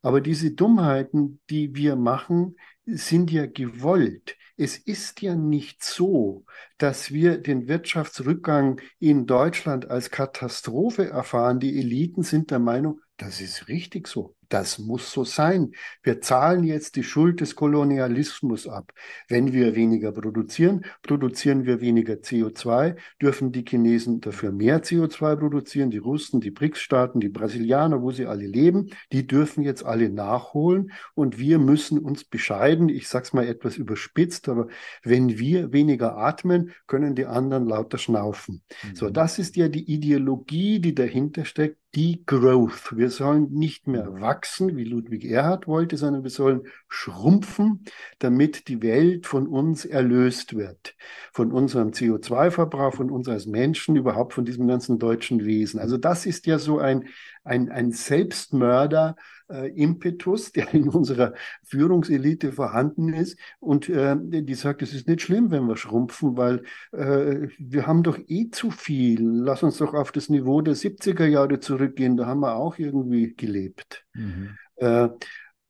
[0.00, 2.56] Aber diese Dummheiten, die wir machen,
[2.96, 4.36] sind ja gewollt.
[4.56, 6.44] Es ist ja nicht so,
[6.78, 11.60] dass wir den Wirtschaftsrückgang in Deutschland als Katastrophe erfahren.
[11.60, 14.37] Die Eliten sind der Meinung, das ist richtig so.
[14.48, 15.72] Das muss so sein.
[16.02, 18.92] Wir zahlen jetzt die Schuld des Kolonialismus ab.
[19.28, 25.90] Wenn wir weniger produzieren, produzieren wir weniger CO2, dürfen die Chinesen dafür mehr CO2 produzieren,
[25.90, 30.92] die Russen, die BRICS-Staaten, die Brasilianer, wo sie alle leben, die dürfen jetzt alle nachholen
[31.14, 34.68] und wir müssen uns bescheiden, ich sage es mal etwas überspitzt, aber
[35.02, 38.62] wenn wir weniger atmen, können die anderen lauter schnaufen.
[38.82, 38.96] Mhm.
[38.96, 42.96] So, das ist ja die Ideologie, die dahinter steckt, die Growth.
[42.96, 47.84] Wir sollen nicht mehr wachsen, wie Ludwig Erhard wollte, sondern wir sollen schrumpfen,
[48.18, 50.94] damit die Welt von uns erlöst wird.
[51.32, 55.80] Von unserem CO2-Verbrauch, von uns als Menschen, überhaupt von diesem ganzen deutschen Wesen.
[55.80, 57.08] Also das ist ja so ein,
[57.42, 59.16] ein, ein Selbstmörder,
[59.50, 61.34] äh, Impetus, der in unserer
[61.64, 63.38] Führungselite vorhanden ist.
[63.60, 68.02] Und äh, die sagt, es ist nicht schlimm, wenn wir schrumpfen, weil äh, wir haben
[68.02, 69.22] doch eh zu viel.
[69.22, 72.16] Lass uns doch auf das Niveau der 70er Jahre zurückgehen.
[72.16, 74.04] Da haben wir auch irgendwie gelebt.
[74.14, 74.56] Mhm.
[74.76, 75.08] Äh,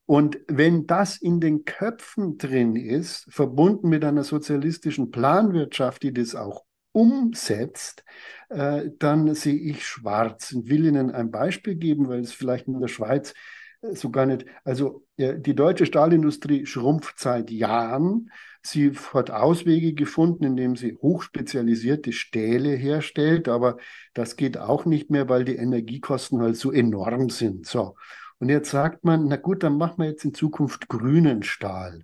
[0.07, 6.35] und wenn das in den Köpfen drin ist, verbunden mit einer sozialistischen Planwirtschaft, die das
[6.35, 8.05] auch umsetzt,
[8.49, 12.81] äh, dann sehe ich schwarz und will Ihnen ein Beispiel geben, weil es vielleicht in
[12.81, 13.35] der Schweiz
[13.83, 14.45] so gar nicht.
[14.64, 18.31] Also die deutsche Stahlindustrie schrumpft seit Jahren.
[18.62, 23.79] Sie hat Auswege gefunden, indem sie hochspezialisierte Stähle herstellt, aber
[24.14, 27.67] das geht auch nicht mehr, weil die Energiekosten halt so enorm sind.
[27.67, 27.97] So.
[28.38, 32.03] Und jetzt sagt man, na gut, dann machen wir jetzt in Zukunft grünen Stahl.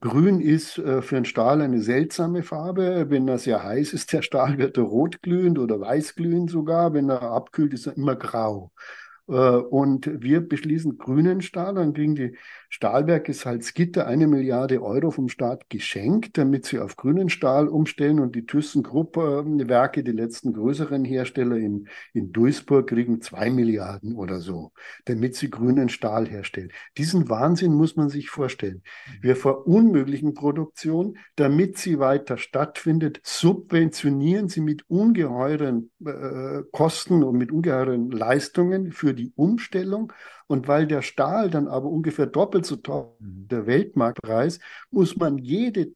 [0.00, 3.06] Grün ist äh, für einen Stahl eine seltsame Farbe.
[3.08, 6.92] Wenn er sehr heiß ist, der Stahl wird er rot glühend oder weiß glühend sogar.
[6.92, 8.72] Wenn er abkühlt, ist er immer grau.
[9.28, 12.36] Äh, und wir beschließen grünen Stahl, dann kriegen die
[12.68, 18.20] Stahlwerke Salzgitter eine Milliarde Euro vom Staat geschenkt, damit sie auf grünen Stahl umstellen.
[18.20, 24.72] Und die ThyssenKrupp-Werke, die letzten größeren Hersteller in, in Duisburg, kriegen zwei Milliarden oder so,
[25.04, 26.70] damit sie grünen Stahl herstellen.
[26.98, 28.82] Diesen Wahnsinn muss man sich vorstellen.
[29.20, 37.52] Wir verunmöglichen Produktion, damit sie weiter stattfindet, subventionieren sie mit ungeheuren äh, Kosten und mit
[37.52, 40.12] ungeheuren Leistungen für die Umstellung.
[40.48, 43.48] Und weil der Stahl dann aber ungefähr doppelt so teuer mhm.
[43.48, 45.92] der Weltmarktpreis, muss man jede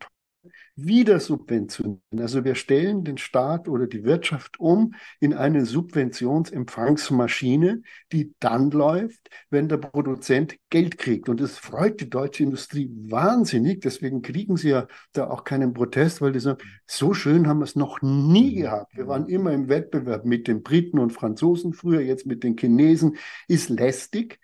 [0.77, 2.01] wieder subventionieren.
[2.19, 9.29] Also wir stellen den Staat oder die Wirtschaft um in eine Subventionsempfangsmaschine, die dann läuft,
[9.51, 11.29] wenn der Produzent Geld kriegt.
[11.29, 13.81] Und das freut die deutsche Industrie wahnsinnig.
[13.81, 17.65] Deswegen kriegen sie ja da auch keinen Protest, weil die sagen, so schön haben wir
[17.65, 18.97] es noch nie gehabt.
[18.97, 23.17] Wir waren immer im Wettbewerb mit den Briten und Franzosen, früher jetzt mit den Chinesen,
[23.49, 24.39] ist lästig.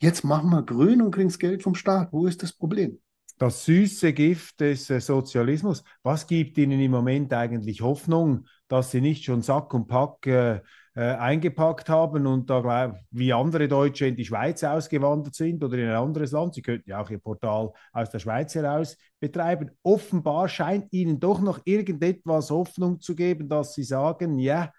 [0.00, 2.12] Jetzt machen wir grün und kriegen das Geld vom Staat.
[2.12, 2.98] Wo ist das Problem?
[3.38, 5.84] Das süße Gift des äh, Sozialismus.
[6.02, 10.60] Was gibt Ihnen im Moment eigentlich Hoffnung, dass Sie nicht schon Sack und Pack äh,
[10.94, 15.88] äh, eingepackt haben und da wie andere Deutsche in die Schweiz ausgewandert sind oder in
[15.88, 16.54] ein anderes Land?
[16.54, 19.70] Sie könnten ja auch Ihr Portal aus der Schweiz heraus betreiben.
[19.82, 24.72] Offenbar scheint Ihnen doch noch irgendetwas Hoffnung zu geben, dass Sie sagen, ja,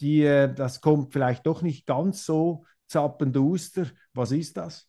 [0.00, 3.86] die, äh, das kommt vielleicht doch nicht ganz so zappenduster.
[4.14, 4.88] Was ist das?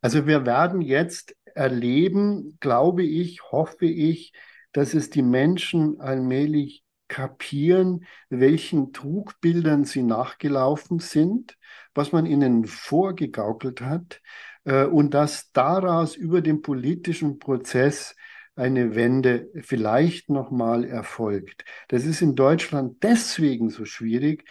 [0.00, 4.32] Also wir werden jetzt erleben, glaube ich, hoffe ich,
[4.72, 11.56] dass es die Menschen allmählich kapieren, welchen Trugbildern sie nachgelaufen sind,
[11.94, 14.20] was man ihnen vorgegaukelt hat
[14.64, 18.16] äh, und dass daraus über den politischen Prozess
[18.56, 21.64] eine Wende vielleicht nochmal erfolgt.
[21.88, 24.44] Das ist in Deutschland deswegen so schwierig,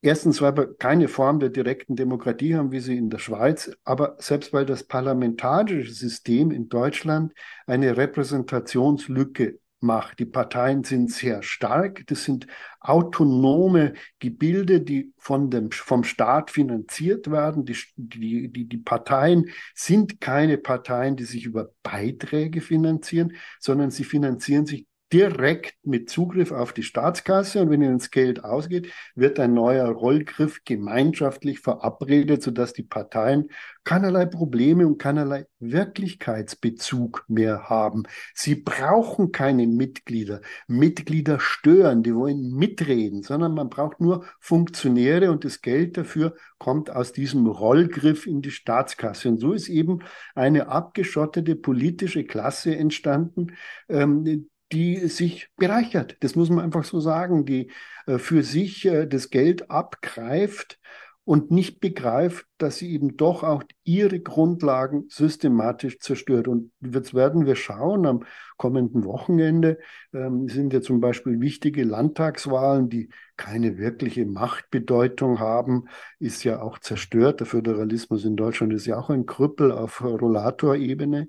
[0.00, 4.16] Erstens, weil wir keine Form der direkten Demokratie haben, wie sie in der Schweiz, aber
[4.18, 7.32] selbst weil das parlamentarische System in Deutschland
[7.66, 10.18] eine Repräsentationslücke macht.
[10.18, 12.04] Die Parteien sind sehr stark.
[12.06, 12.46] Das sind
[12.80, 17.64] autonome Gebilde, die von dem, vom Staat finanziert werden.
[17.64, 24.04] Die, die, die, die Parteien sind keine Parteien, die sich über Beiträge finanzieren, sondern sie
[24.04, 29.38] finanzieren sich direkt mit Zugriff auf die Staatskasse und wenn ihnen das Geld ausgeht, wird
[29.38, 33.50] ein neuer Rollgriff gemeinschaftlich verabredet, sodass die Parteien
[33.84, 38.04] keinerlei Probleme und keinerlei Wirklichkeitsbezug mehr haben.
[38.34, 40.40] Sie brauchen keine Mitglieder.
[40.66, 46.90] Mitglieder stören, die wollen mitreden, sondern man braucht nur Funktionäre und das Geld dafür kommt
[46.90, 49.28] aus diesem Rollgriff in die Staatskasse.
[49.28, 50.00] Und so ist eben
[50.34, 53.52] eine abgeschottete politische Klasse entstanden,
[53.88, 56.16] ähm, die sich bereichert.
[56.20, 57.70] Das muss man einfach so sagen, die
[58.06, 60.78] äh, für sich äh, das Geld abgreift
[61.24, 66.48] und nicht begreift, dass sie eben doch auch ihre Grundlagen systematisch zerstört.
[66.48, 68.24] Und jetzt werden wir schauen, am
[68.56, 69.78] kommenden Wochenende
[70.12, 75.84] ähm, sind ja zum Beispiel wichtige Landtagswahlen, die keine wirkliche Machtbedeutung haben,
[76.18, 77.40] ist ja auch zerstört.
[77.40, 81.28] Der Föderalismus in Deutschland ist ja auch ein Krüppel auf Rollatorebene.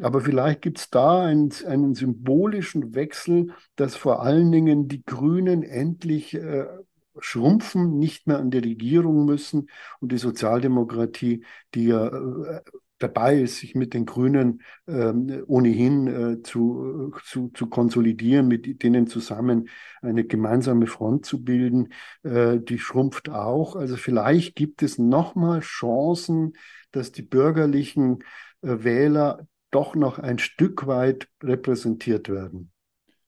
[0.00, 5.62] Aber vielleicht gibt es da einen, einen, symbolischen Wechsel, dass vor allen Dingen die Grünen
[5.62, 6.66] endlich äh,
[7.20, 9.68] schrumpfen, nicht mehr an die Regierung müssen
[10.00, 12.60] und die Sozialdemokratie, die ja äh,
[12.98, 15.12] dabei ist, sich mit den Grünen äh,
[15.46, 19.68] ohnehin äh, zu, zu, zu konsolidieren, mit denen zusammen
[20.00, 23.76] eine gemeinsame Front zu bilden, äh, die schrumpft auch.
[23.76, 26.54] Also vielleicht gibt es nochmal Chancen,
[26.92, 28.20] dass die bürgerlichen
[28.62, 32.70] äh, Wähler doch noch ein Stück weit repräsentiert werden.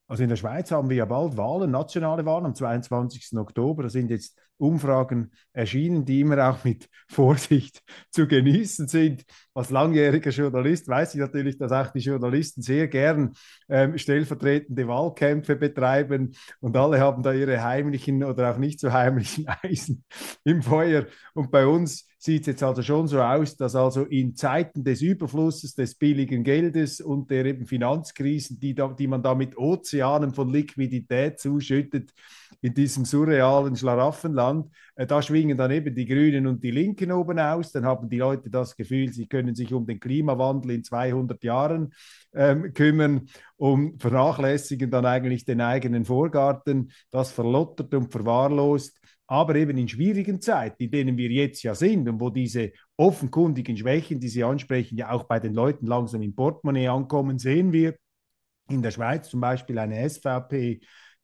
[0.07, 3.37] Also in der Schweiz haben wir ja bald Wahlen, nationale Wahlen am 22.
[3.37, 3.83] Oktober.
[3.83, 9.25] Da sind jetzt Umfragen erschienen, die immer auch mit Vorsicht zu genießen sind.
[9.55, 13.33] Als langjähriger Journalist weiß ich natürlich, dass auch die Journalisten sehr gern
[13.69, 19.47] ähm, stellvertretende Wahlkämpfe betreiben und alle haben da ihre heimlichen oder auch nicht so heimlichen
[19.63, 20.05] Eisen
[20.45, 21.07] im Feuer.
[21.35, 25.01] Und bei uns sieht es jetzt also schon so aus, dass also in Zeiten des
[25.01, 30.35] Überflusses, des billigen Geldes und der eben Finanzkrisen, die, da, die man da mit Ozeanen
[30.35, 32.13] von Liquidität zuschüttet,
[32.61, 37.39] in diesem surrealen Schlaraffenland, äh, da schwingen dann eben die Grünen und die Linken oben
[37.39, 37.73] aus.
[37.73, 41.93] Dann haben die Leute das Gefühl, sie können sich um den Klimawandel in 200 Jahren
[42.35, 46.91] ähm, kümmern und vernachlässigen dann eigentlich den eigenen Vorgarten.
[47.11, 48.99] Das verlottert und verwahrlost.
[49.29, 53.77] Aber eben in schwierigen Zeiten, in denen wir jetzt ja sind und wo diese offenkundigen
[53.77, 57.97] Schwächen, die Sie ansprechen, ja auch bei den Leuten langsam im Portemonnaie ankommen, sehen wir
[58.69, 60.81] in der Schweiz zum Beispiel eine SVP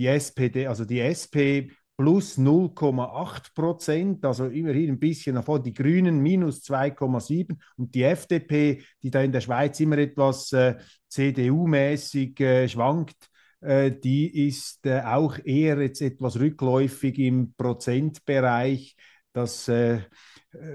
[0.00, 6.18] die SPD, also die SP plus 0,8 Prozent, also immerhin ein bisschen davon, die Grünen
[6.20, 10.76] minus 2,7% und die FDP, die da in der Schweiz immer etwas äh,
[11.10, 13.28] CDU-mäßig äh, schwankt,
[13.60, 18.96] äh, die ist äh, auch eher jetzt etwas rückläufig im Prozentbereich.
[19.34, 20.00] Das äh,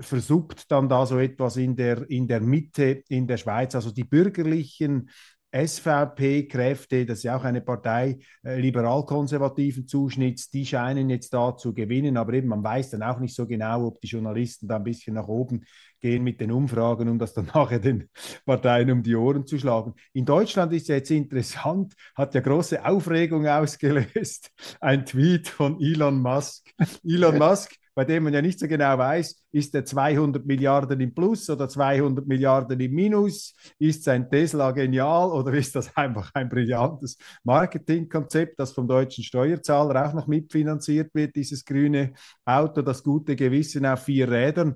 [0.02, 3.74] versucht dann da so etwas in der, in der Mitte in der Schweiz.
[3.74, 5.10] Also die bürgerlichen
[5.56, 11.74] SVP-Kräfte, das ist ja auch eine Partei äh, liberal-konservativen Zuschnitts, die scheinen jetzt da zu
[11.74, 14.84] gewinnen, aber eben man weiß dann auch nicht so genau, ob die Journalisten da ein
[14.84, 15.66] bisschen nach oben
[16.01, 18.10] gehen mit den Umfragen, um das dann nachher den
[18.45, 19.93] Parteien um die Ohren zu schlagen.
[20.14, 24.51] In Deutschland ist ja jetzt interessant, hat ja große Aufregung ausgelöst,
[24.82, 26.70] ein Tweet von Elon Musk.
[27.03, 31.16] Elon Musk bei dem man ja nicht so genau weiß, ist er 200 Milliarden im
[31.16, 33.56] Plus oder 200 Milliarden im Minus?
[33.80, 40.08] Ist sein Tesla genial oder ist das einfach ein brillantes Marketingkonzept, das vom deutschen Steuerzahler
[40.08, 44.76] auch noch mitfinanziert wird, dieses grüne Auto, das gute Gewissen auf vier Rädern?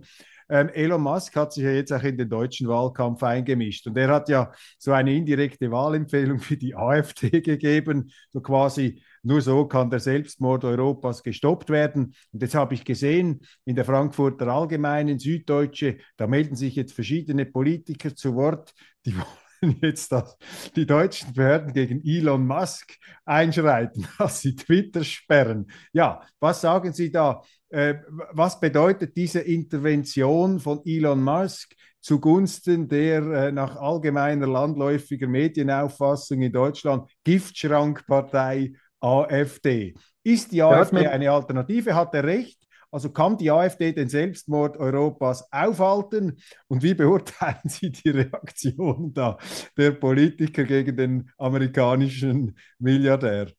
[0.49, 4.07] Ähm, Elon Musk hat sich ja jetzt auch in den deutschen Wahlkampf eingemischt und er
[4.07, 9.89] hat ja so eine indirekte Wahlempfehlung für die AfD gegeben, so quasi nur so kann
[9.89, 12.13] der Selbstmord Europas gestoppt werden.
[12.31, 17.45] Und jetzt habe ich gesehen, in der Frankfurter Allgemeinen, Süddeutsche, da melden sich jetzt verschiedene
[17.45, 18.73] Politiker zu Wort,
[19.05, 19.15] die
[19.61, 20.37] wollen jetzt, dass
[20.75, 22.95] die deutschen Behörden gegen Elon Musk
[23.25, 25.69] einschreiten, dass sie Twitter sperren.
[25.93, 27.41] Ja, was sagen Sie da?
[27.69, 27.95] Äh,
[28.31, 36.51] was bedeutet diese Intervention von Elon Musk zugunsten der äh, nach allgemeiner landläufiger Medienauffassung in
[36.51, 39.95] Deutschland Giftschrankpartei AfD.
[40.23, 41.95] Ist die AfD eine Alternative?
[41.95, 42.59] Hat er recht?
[42.91, 46.41] Also kann die AfD den Selbstmord Europas aufhalten?
[46.67, 49.37] Und wie beurteilen Sie die Reaktion da
[49.77, 53.51] der Politiker gegen den amerikanischen Milliardär?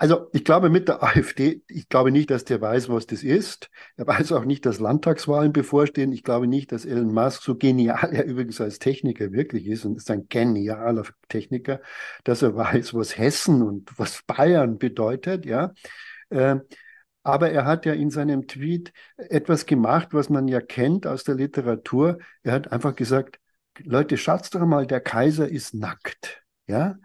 [0.00, 3.68] Also ich glaube mit der AfD, ich glaube nicht, dass der weiß, was das ist.
[3.96, 6.12] Er weiß auch nicht, dass Landtagswahlen bevorstehen.
[6.12, 9.96] Ich glaube nicht, dass Elon Musk, so genial er übrigens als Techniker wirklich ist und
[9.96, 11.80] ist ein genialer Techniker,
[12.24, 15.72] dass er weiß, was Hessen und was Bayern bedeutet, ja.
[16.30, 16.56] Äh,
[17.24, 21.34] aber er hat ja in seinem Tweet etwas gemacht, was man ja kennt aus der
[21.34, 22.18] Literatur.
[22.42, 23.38] Er hat einfach gesagt,
[23.80, 26.42] Leute, schaut doch mal, der Kaiser ist nackt.
[26.66, 26.96] Ja,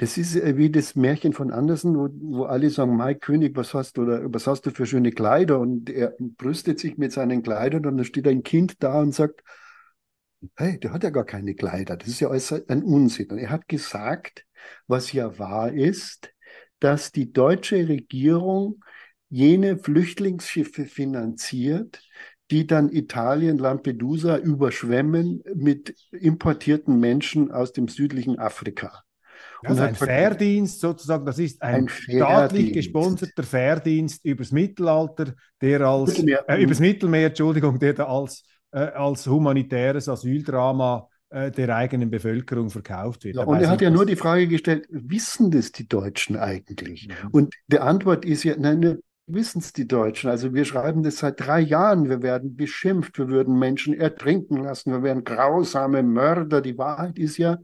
[0.00, 3.74] das ist äh, wie das Märchen von Andersen, wo, wo alle sagen, Mai König, was
[3.74, 5.60] hast du oder was hast du für schöne Kleider?
[5.60, 9.42] Und er brüstet sich mit seinen Kleidern und dann steht ein Kind da und sagt,
[10.56, 11.98] hey, der hat ja gar keine Kleider.
[11.98, 13.30] Das ist ja alles ein Unsinn.
[13.30, 14.46] Und er hat gesagt,
[14.86, 16.32] was ja wahr ist,
[16.78, 18.82] dass die deutsche Regierung
[19.28, 22.02] jene Flüchtlingsschiffe finanziert,
[22.50, 29.04] die dann Italien, Lampedusa überschwemmen mit importierten Menschen aus dem südlichen Afrika.
[29.62, 35.82] Das ist ein Fährdienst sozusagen, das ist ein, ein staatlich gesponserter Fährdienst übers Mittelalter, der
[35.82, 42.10] als, äh, übers Mittelmeer, Entschuldigung, der da als, äh, als humanitäres Asyldrama äh, der eigenen
[42.10, 43.36] Bevölkerung verkauft wird.
[43.36, 47.08] Ja, und er hat ja nur die Frage gestellt, wissen das die Deutschen eigentlich?
[47.08, 47.28] Mhm.
[47.30, 50.30] Und die Antwort ist ja, nein, wissen es die Deutschen.
[50.30, 52.08] Also wir schreiben das seit drei Jahren.
[52.08, 56.60] Wir werden beschimpft, wir würden Menschen ertrinken lassen, wir wären grausame Mörder.
[56.60, 57.58] Die Wahrheit ist ja,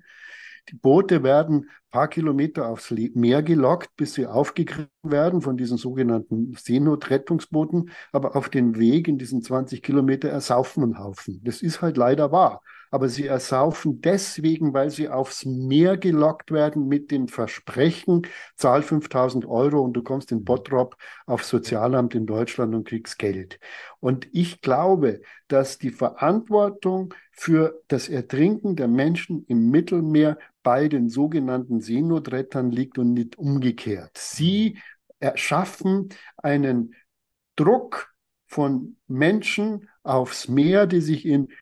[0.68, 6.54] die Boote werden paar Kilometer aufs Meer gelockt, bis sie aufgegriffen werden von diesen sogenannten
[6.54, 7.90] Seenotrettungsbooten.
[8.12, 11.40] Aber auf dem Weg in diesen 20 Kilometer ersaufen ein Haufen.
[11.42, 12.60] Das ist halt leider wahr.
[12.90, 19.46] Aber sie ersaufen deswegen, weil sie aufs Meer gelockt werden mit dem Versprechen, zahl 5000
[19.46, 23.58] Euro und du kommst in Bottrop aufs Sozialamt in Deutschland und kriegst Geld.
[24.00, 31.08] Und ich glaube, dass die Verantwortung für das Ertrinken der Menschen im Mittelmeer bei den
[31.08, 34.18] sogenannten Seenotrettern liegt und nicht umgekehrt.
[34.18, 34.80] Sie
[35.20, 36.08] erschaffen
[36.38, 36.96] einen
[37.54, 38.12] Druck
[38.48, 41.52] von Menschen aufs Meer, die sich in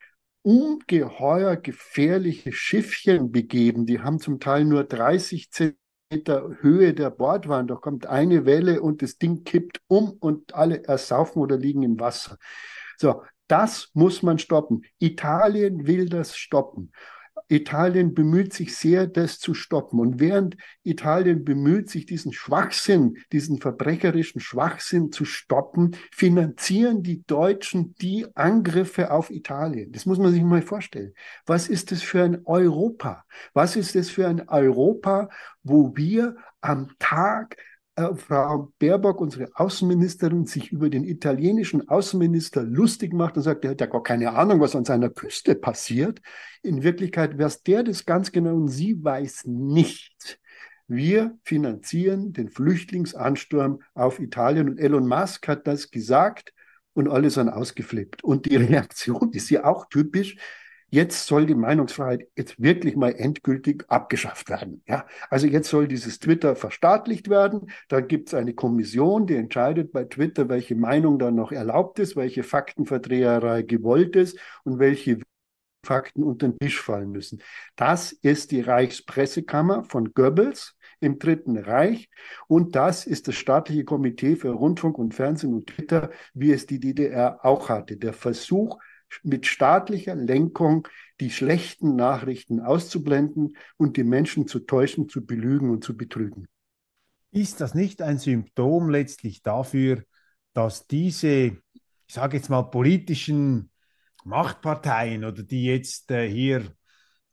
[0.41, 3.85] ungeheuer gefährliche Schiffchen begeben.
[3.85, 7.69] Die haben zum Teil nur 30 Zentimeter Höhe der Bordwand.
[7.69, 11.99] Da kommt eine Welle und das Ding kippt um und alle ersaufen oder liegen im
[11.99, 12.39] Wasser.
[12.97, 14.81] So, das muss man stoppen.
[14.97, 16.91] Italien will das stoppen.
[17.47, 19.99] Italien bemüht sich sehr, das zu stoppen.
[19.99, 27.95] Und während Italien bemüht sich, diesen Schwachsinn, diesen verbrecherischen Schwachsinn zu stoppen, finanzieren die Deutschen
[27.95, 29.91] die Angriffe auf Italien.
[29.91, 31.13] Das muss man sich mal vorstellen.
[31.45, 33.25] Was ist das für ein Europa?
[33.53, 35.29] Was ist das für ein Europa,
[35.63, 37.57] wo wir am Tag
[37.95, 43.79] Frau Baerbock, unsere Außenministerin, sich über den italienischen Außenminister lustig macht und sagt, er hat
[43.79, 46.21] ja gar keine Ahnung, was an seiner Küste passiert.
[46.61, 50.39] In Wirklichkeit weiß der das ganz genau und sie weiß nicht.
[50.87, 56.53] Wir finanzieren den Flüchtlingsansturm auf Italien und Elon Musk hat das gesagt
[56.93, 58.25] und alle sind ausgeflippt.
[58.25, 60.35] Und die Reaktion ist ja auch typisch
[60.95, 64.81] jetzt soll die Meinungsfreiheit jetzt wirklich mal endgültig abgeschafft werden.
[64.87, 67.69] Ja, also jetzt soll dieses Twitter verstaatlicht werden.
[67.89, 72.15] Da gibt es eine Kommission, die entscheidet bei Twitter, welche Meinung dann noch erlaubt ist,
[72.15, 75.19] welche Faktenverdreherei gewollt ist und welche
[75.85, 77.41] Fakten unter den Tisch fallen müssen.
[77.75, 82.09] Das ist die Reichspressekammer von Goebbels im Dritten Reich
[82.47, 86.79] und das ist das staatliche Komitee für Rundfunk und Fernsehen und Twitter, wie es die
[86.79, 87.97] DDR auch hatte.
[87.97, 88.79] Der Versuch,
[89.23, 90.87] mit staatlicher Lenkung
[91.19, 96.47] die schlechten Nachrichten auszublenden und die Menschen zu täuschen, zu belügen und zu betrügen.
[97.31, 100.03] Ist das nicht ein Symptom letztlich dafür,
[100.53, 103.71] dass diese, ich sage jetzt mal, politischen
[104.23, 106.73] Machtparteien oder die jetzt äh, hier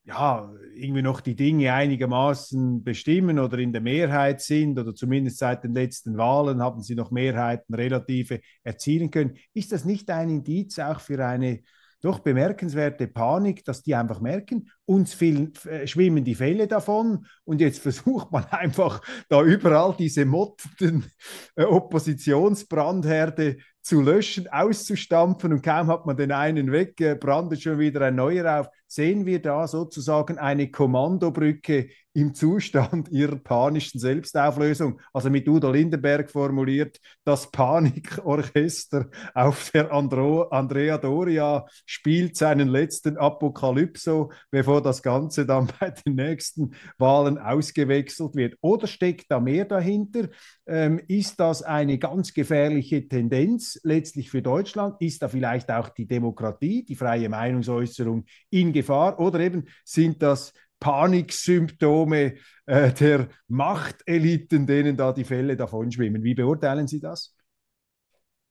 [0.04, 5.62] ja, irgendwie noch die Dinge einigermaßen bestimmen oder in der Mehrheit sind oder zumindest seit
[5.62, 9.36] den letzten Wahlen haben sie noch Mehrheiten relative erzielen können.
[9.54, 11.60] Ist das nicht ein Indiz auch für eine
[12.02, 17.60] doch bemerkenswerte Panik, dass die einfach merken, uns viel, äh, schwimmen die Fälle davon und
[17.60, 21.04] jetzt versucht man einfach da überall diese mottenden
[21.54, 27.80] äh, Oppositionsbrandherde zu löschen, auszustampfen und kaum hat man den einen weg, äh, brandet schon
[27.80, 28.68] wieder ein neuer auf.
[28.86, 35.00] Sehen wir da sozusagen eine Kommandobrücke im Zustand ihrer panischen Selbstauflösung?
[35.12, 43.16] Also mit Udo Lindenberg formuliert, das Panikorchester auf der Andro Andrea Doria spielt seinen letzten
[43.16, 48.56] Apokalypso, bevor das Ganze dann bei den nächsten Wahlen ausgewechselt wird.
[48.60, 50.28] Oder steckt da mehr dahinter?
[50.66, 54.96] Ähm, ist das eine ganz gefährliche Tendenz letztlich für Deutschland?
[55.00, 59.18] Ist da vielleicht auch die Demokratie, die freie Meinungsäußerung in Gefahr?
[59.18, 62.34] Oder eben sind das Paniksymptome
[62.66, 66.22] äh, der Machteliten, denen da die Fälle davonschwimmen?
[66.22, 67.34] Wie beurteilen Sie das?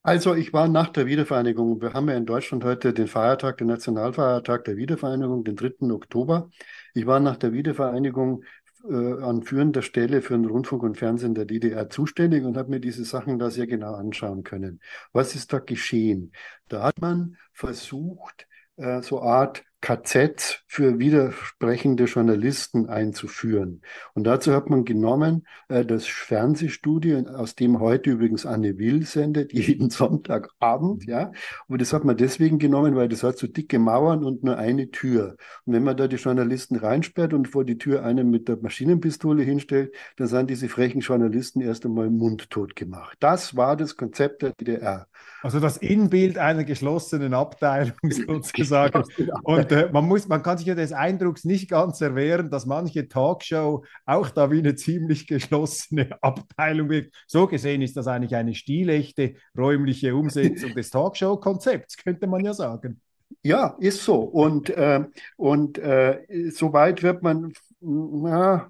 [0.04, 3.68] Also ich war nach der Wiedervereinigung, wir haben ja in Deutschland heute den Feiertag, den
[3.68, 5.92] Nationalfeiertag der Wiedervereinigung, den 3.
[5.92, 6.50] Oktober.
[6.96, 8.44] Ich war nach der Wiedervereinigung
[8.90, 12.80] äh, an führender Stelle für den Rundfunk und Fernsehen der DDR zuständig und habe mir
[12.80, 14.82] diese Sachen da sehr genau anschauen können.
[15.14, 16.32] Was ist da geschehen?
[16.68, 23.82] Da hat man versucht, äh, so Art KZ für widersprechende Journalisten einzuführen.
[24.14, 29.54] Und dazu hat man genommen äh, das Fernsehstudio, aus dem heute übrigens Anne Will sendet,
[29.54, 31.32] jeden Sonntagabend, ja.
[31.68, 34.92] Und das hat man deswegen genommen, weil das hat so dicke Mauern und nur eine
[34.92, 35.36] Tür.
[35.66, 39.42] Und wenn man da die Journalisten reinsperrt und vor die Tür einen mit der Maschinenpistole
[39.42, 43.18] hinstellt, dann sind diese frechen Journalisten erst einmal mundtot gemacht.
[43.20, 45.08] Das war das Konzept der DDR.
[45.44, 49.04] Also das Innenbild einer geschlossenen Abteilung sozusagen.
[49.44, 53.08] Und äh, man, muss, man kann sich ja des Eindrucks nicht ganz erwehren, dass manche
[53.08, 57.16] Talkshow auch da wie eine ziemlich geschlossene Abteilung wirkt.
[57.28, 63.02] So gesehen ist das eigentlich eine stilechte räumliche Umsetzung des Talkshow-Konzepts, könnte man ja sagen.
[63.44, 64.20] Ja, ist so.
[64.20, 65.06] Und, äh,
[65.38, 68.70] und äh, soweit wird man, na,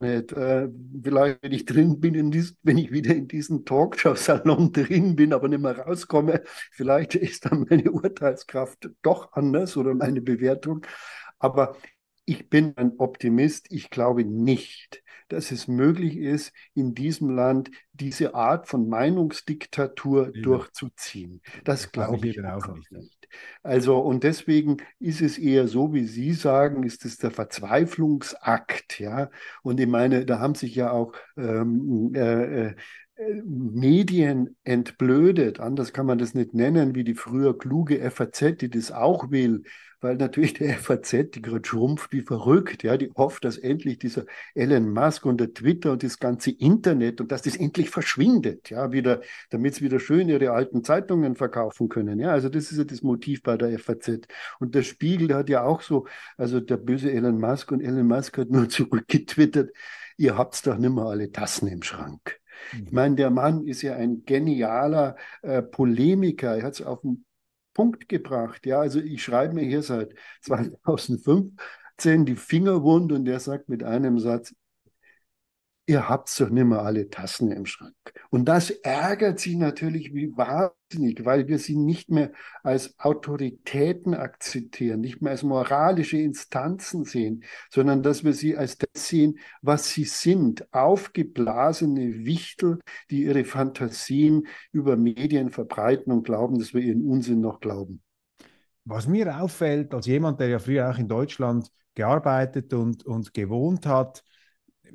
[0.00, 0.32] nicht.
[0.32, 0.68] Äh,
[1.02, 5.32] vielleicht, wenn ich drin bin, in dies, wenn ich wieder in diesem Talkshow-Salon drin bin,
[5.32, 6.42] aber nicht mehr rauskomme,
[6.72, 10.86] vielleicht ist dann meine Urteilskraft doch anders oder meine Bewertung.
[11.38, 11.76] Aber
[12.24, 13.66] ich bin ein Optimist.
[13.70, 14.99] Ich glaube nicht,
[15.32, 20.42] dass es möglich ist, in diesem Land diese Art von Meinungsdiktatur ja.
[20.42, 21.40] durchzuziehen.
[21.64, 23.28] Das, das glaube ich, auch nicht.
[23.62, 29.30] Also, und deswegen ist es eher so, wie Sie sagen, ist es der Verzweiflungsakt, ja.
[29.62, 32.74] Und ich meine, da haben sich ja auch ähm, äh, äh
[33.44, 38.92] Medien entblödet, anders kann man das nicht nennen, wie die früher kluge FAZ, die das
[38.92, 39.64] auch will,
[40.00, 44.24] weil natürlich der FAZ, die gerade schrumpft wie verrückt, ja, die hofft, dass endlich dieser
[44.54, 48.92] Elon Musk und der Twitter und das ganze Internet und dass das endlich verschwindet, ja,
[48.92, 49.20] wieder,
[49.50, 53.02] damit sie wieder schön ihre alten Zeitungen verkaufen können, ja, also das ist ja das
[53.02, 54.26] Motiv bei der FAZ.
[54.58, 58.06] Und der Spiegel, der hat ja auch so, also der böse Elon Musk und Elon
[58.06, 59.70] Musk hat nur zurückgetwittert,
[60.16, 62.40] ihr habt's doch nimmer alle Tassen im Schrank.
[62.72, 66.56] Ich meine, der Mann ist ja ein genialer äh, Polemiker.
[66.56, 67.24] Er hat es auf den
[67.80, 68.66] Punkt gebracht.
[68.66, 73.82] Ja, also ich schreibe mir hier seit 2015 die Finger wund und der sagt mit
[73.82, 74.54] einem Satz,
[75.90, 77.96] ihr habt doch nicht mehr alle Tassen im Schrank.
[78.30, 82.30] Und das ärgert sie natürlich wie wahnsinnig, weil wir sie nicht mehr
[82.62, 89.08] als Autoritäten akzeptieren, nicht mehr als moralische Instanzen sehen, sondern dass wir sie als das
[89.08, 92.78] sehen, was sie sind, aufgeblasene Wichtel,
[93.10, 98.00] die ihre Fantasien über Medien verbreiten und glauben, dass wir ihren Unsinn noch glauben.
[98.84, 103.86] Was mir auffällt, als jemand, der ja früher auch in Deutschland gearbeitet und, und gewohnt
[103.86, 104.22] hat,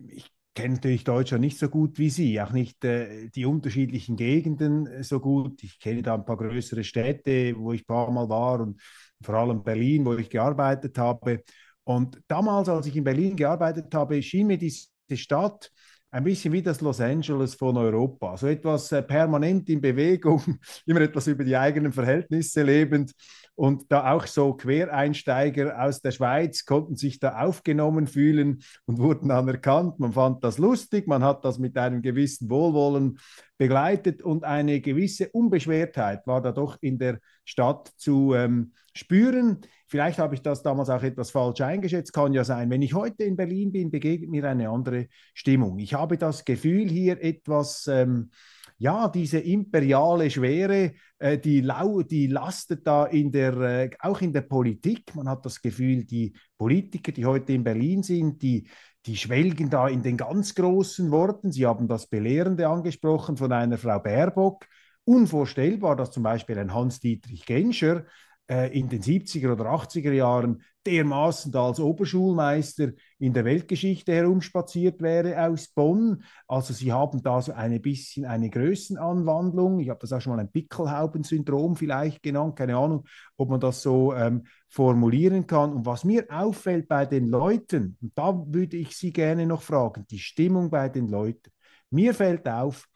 [0.07, 4.87] ich kenne natürlich Deutschland nicht so gut wie Sie, auch nicht äh, die unterschiedlichen Gegenden
[4.87, 5.61] äh, so gut.
[5.63, 8.81] Ich kenne da ein paar größere Städte, wo ich ein paar Mal war und
[9.21, 11.43] vor allem Berlin, wo ich gearbeitet habe.
[11.83, 15.71] Und damals, als ich in Berlin gearbeitet habe, schien mir diese Stadt
[16.15, 18.37] ein bisschen wie das Los Angeles von Europa.
[18.37, 20.41] So etwas äh, permanent in Bewegung,
[20.85, 23.13] immer etwas über die eigenen Verhältnisse lebend.
[23.53, 29.29] Und da auch so Quereinsteiger aus der Schweiz konnten sich da aufgenommen fühlen und wurden
[29.29, 29.99] anerkannt.
[29.99, 33.19] Man fand das lustig, man hat das mit einem gewissen Wohlwollen
[33.57, 39.61] begleitet und eine gewisse Unbeschwertheit war da doch in der Stadt zu ähm, spüren.
[39.87, 42.69] Vielleicht habe ich das damals auch etwas falsch eingeschätzt, kann ja sein.
[42.69, 45.79] Wenn ich heute in Berlin bin, begegnet mir eine andere Stimmung.
[45.79, 48.31] Ich habe das Gefühl, hier etwas, ähm,
[48.77, 54.33] ja, diese imperiale Schwere, äh, die, lau die lastet da in der, äh, auch in
[54.33, 55.15] der Politik.
[55.15, 58.67] Man hat das Gefühl, die Politiker, die heute in Berlin sind, die,
[59.05, 61.51] die schwelgen da in den ganz großen Worten.
[61.51, 64.65] Sie haben das Belehrende angesprochen von einer Frau Baerbock.
[65.03, 68.05] Unvorstellbar, dass zum Beispiel ein Hans-Dietrich Genscher
[68.47, 75.41] in den 70er oder 80er Jahren dermaßen da als Oberschulmeister in der Weltgeschichte herumspaziert wäre
[75.47, 76.23] aus Bonn.
[76.47, 79.79] Also sie haben da so ein bisschen eine Größenanwandlung.
[79.79, 82.55] Ich habe das auch schon mal ein Pickelhauben-Syndrom vielleicht genannt.
[82.55, 83.05] Keine Ahnung,
[83.37, 85.73] ob man das so ähm, formulieren kann.
[85.73, 90.05] Und was mir auffällt bei den Leuten, und da würde ich Sie gerne noch fragen,
[90.09, 91.51] die Stimmung bei den Leuten.
[91.89, 92.94] Mir fällt auf, äh,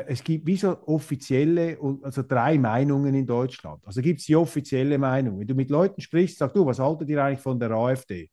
[0.00, 3.82] es gibt wie so offizielle, also drei Meinungen in Deutschland.
[3.86, 5.38] Also gibt es die offizielle Meinung.
[5.38, 8.30] Wenn du mit Leuten sprichst, sagst du, was haltet ihr eigentlich von der AfD?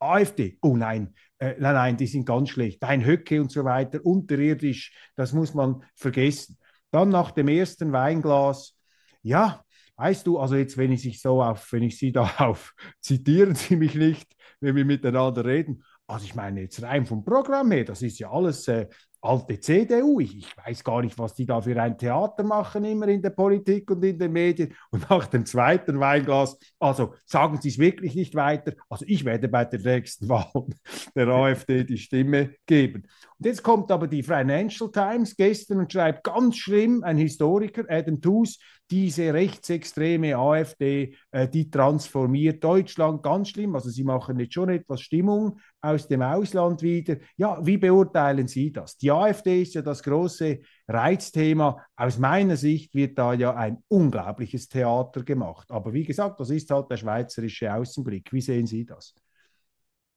[0.00, 2.82] AfD, oh nein, äh, nein, nein, die sind ganz schlecht.
[2.82, 6.58] Dein Höcke und so weiter, unterirdisch, das muss man vergessen.
[6.90, 8.76] Dann nach dem ersten Weinglas,
[9.22, 9.64] ja,
[9.96, 13.54] weißt du, also jetzt, wenn ich sich so auf, wenn ich Sie da auf, zitieren
[13.54, 15.82] Sie mich nicht, wenn wir miteinander reden.
[16.06, 18.88] Also ich meine jetzt rein vom Programm her, das ist ja alles äh,
[19.20, 20.20] alte CDU.
[20.20, 23.30] Ich, ich, weiß gar nicht, was die da für ein Theater machen, immer in der
[23.30, 24.74] Politik und in den Medien.
[24.90, 28.72] Und nach dem zweiten Weinglas, also sagen Sie es wirklich nicht weiter.
[28.88, 30.66] Also ich werde bei der nächsten Wahl
[31.14, 33.06] der AfD die Stimme geben.
[33.38, 38.20] Und jetzt kommt aber die Financial Times gestern und schreibt ganz schlimm, ein Historiker, Adam
[38.20, 38.58] Tooze,
[38.90, 43.76] diese rechtsextreme AfD, äh, die transformiert Deutschland ganz schlimm.
[43.76, 47.16] Also sie machen jetzt schon etwas Stimmung aus dem Ausland wieder.
[47.36, 48.96] Ja, wie beurteilen Sie das?
[48.96, 51.84] Die AfD ist ja das große Reizthema.
[51.96, 55.70] Aus meiner Sicht wird da ja ein unglaubliches Theater gemacht.
[55.70, 58.32] Aber wie gesagt, das ist halt der schweizerische Außenblick.
[58.32, 59.14] Wie sehen Sie das?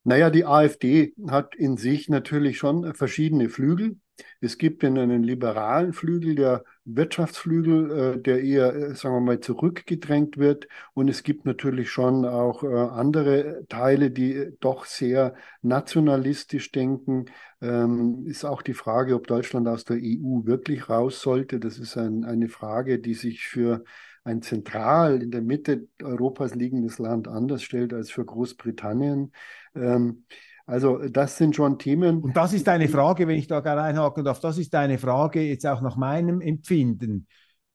[0.04, 3.98] Naja, die AfD hat in sich natürlich schon verschiedene Flügel.
[4.40, 10.38] Es gibt einen liberalen Flügel, der Wirtschaftsflügel, äh, der eher, äh, sagen wir mal, zurückgedrängt
[10.38, 10.68] wird.
[10.94, 17.26] Und es gibt natürlich schon auch äh, andere Teile, die doch sehr nationalistisch denken.
[17.62, 21.60] Ähm, ist auch die Frage, ob Deutschland aus der EU wirklich raus sollte.
[21.60, 23.84] Das ist ein, eine Frage, die sich für
[24.24, 29.32] ein zentral in der Mitte Europas liegendes Land anders stellt als für Großbritannien.
[29.76, 30.26] Ähm,
[30.66, 32.22] also das sind schon Themen.
[32.22, 35.42] Und das ist eine Frage, wenn ich da gerne einhaken darf, das ist eine Frage
[35.42, 37.28] jetzt auch nach meinem Empfinden.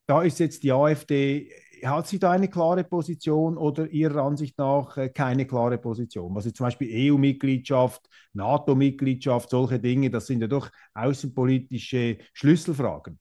[0.07, 1.51] Da ist jetzt die AfD,
[1.85, 6.35] hat sie da eine klare Position oder Ihrer Ansicht nach äh, keine klare Position?
[6.35, 13.19] Was jetzt zum Beispiel EU-Mitgliedschaft, NATO-Mitgliedschaft, solche Dinge, das sind ja doch außenpolitische Schlüsselfragen.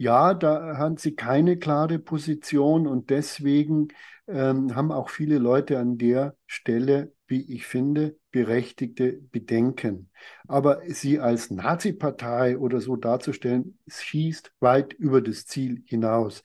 [0.00, 3.88] Ja, da haben sie keine klare Position und deswegen
[4.28, 10.08] ähm, haben auch viele Leute an der Stelle wie ich finde, berechtigte Bedenken.
[10.46, 16.42] Aber sie als Nazi-Partei oder so darzustellen, schießt weit über das Ziel hinaus.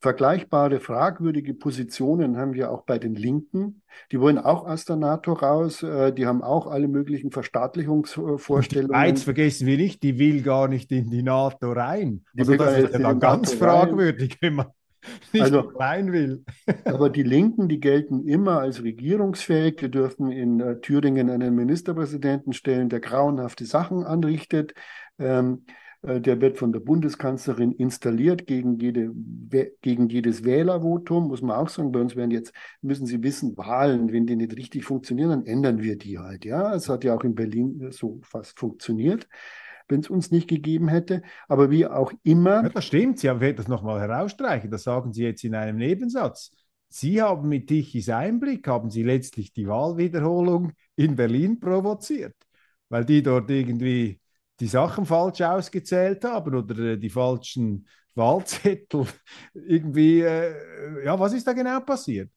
[0.00, 3.82] Vergleichbare fragwürdige Positionen haben wir auch bei den Linken.
[4.12, 5.82] Die wollen auch aus der NATO raus.
[5.82, 8.94] Äh, die haben auch alle möglichen Verstaatlichungsvorstellungen.
[8.94, 12.24] Schweiz vergessen wir nicht, die will gar nicht in die NATO rein.
[12.34, 14.66] Die also das ist ja dann ganz fragwürdig, wenn man
[15.32, 16.44] nicht also, rein will.
[16.84, 19.76] aber die Linken, die gelten immer als regierungsfähig.
[19.76, 24.74] Die dürfen in äh, Thüringen einen Ministerpräsidenten stellen, der grauenhafte Sachen anrichtet.
[25.18, 25.72] Ähm, äh,
[26.02, 29.12] der wird von der Bundeskanzlerin installiert gegen, jede,
[29.82, 31.90] gegen jedes Wählervotum, muss man auch sagen.
[31.90, 35.82] Bei uns werden jetzt, müssen Sie wissen, Wahlen, wenn die nicht richtig funktionieren, dann ändern
[35.82, 36.44] wir die halt.
[36.44, 39.28] Ja, es hat ja auch in Berlin äh, so fast funktioniert
[39.90, 41.22] wenn es uns nicht gegeben hätte.
[41.48, 42.62] Aber wie auch immer.
[42.62, 43.18] Ja, das stimmt.
[43.18, 44.70] Sie haben das nochmal herausstreichen.
[44.70, 46.52] Das sagen Sie jetzt in einem Nebensatz.
[46.90, 52.34] Sie haben mit Tichys Einblick, haben Sie letztlich die Wahlwiederholung in Berlin provoziert,
[52.88, 54.20] weil die dort irgendwie
[54.60, 59.06] die Sachen falsch ausgezählt haben oder äh, die falschen Wahlzettel
[59.54, 62.30] irgendwie, äh, ja, was ist da genau passiert?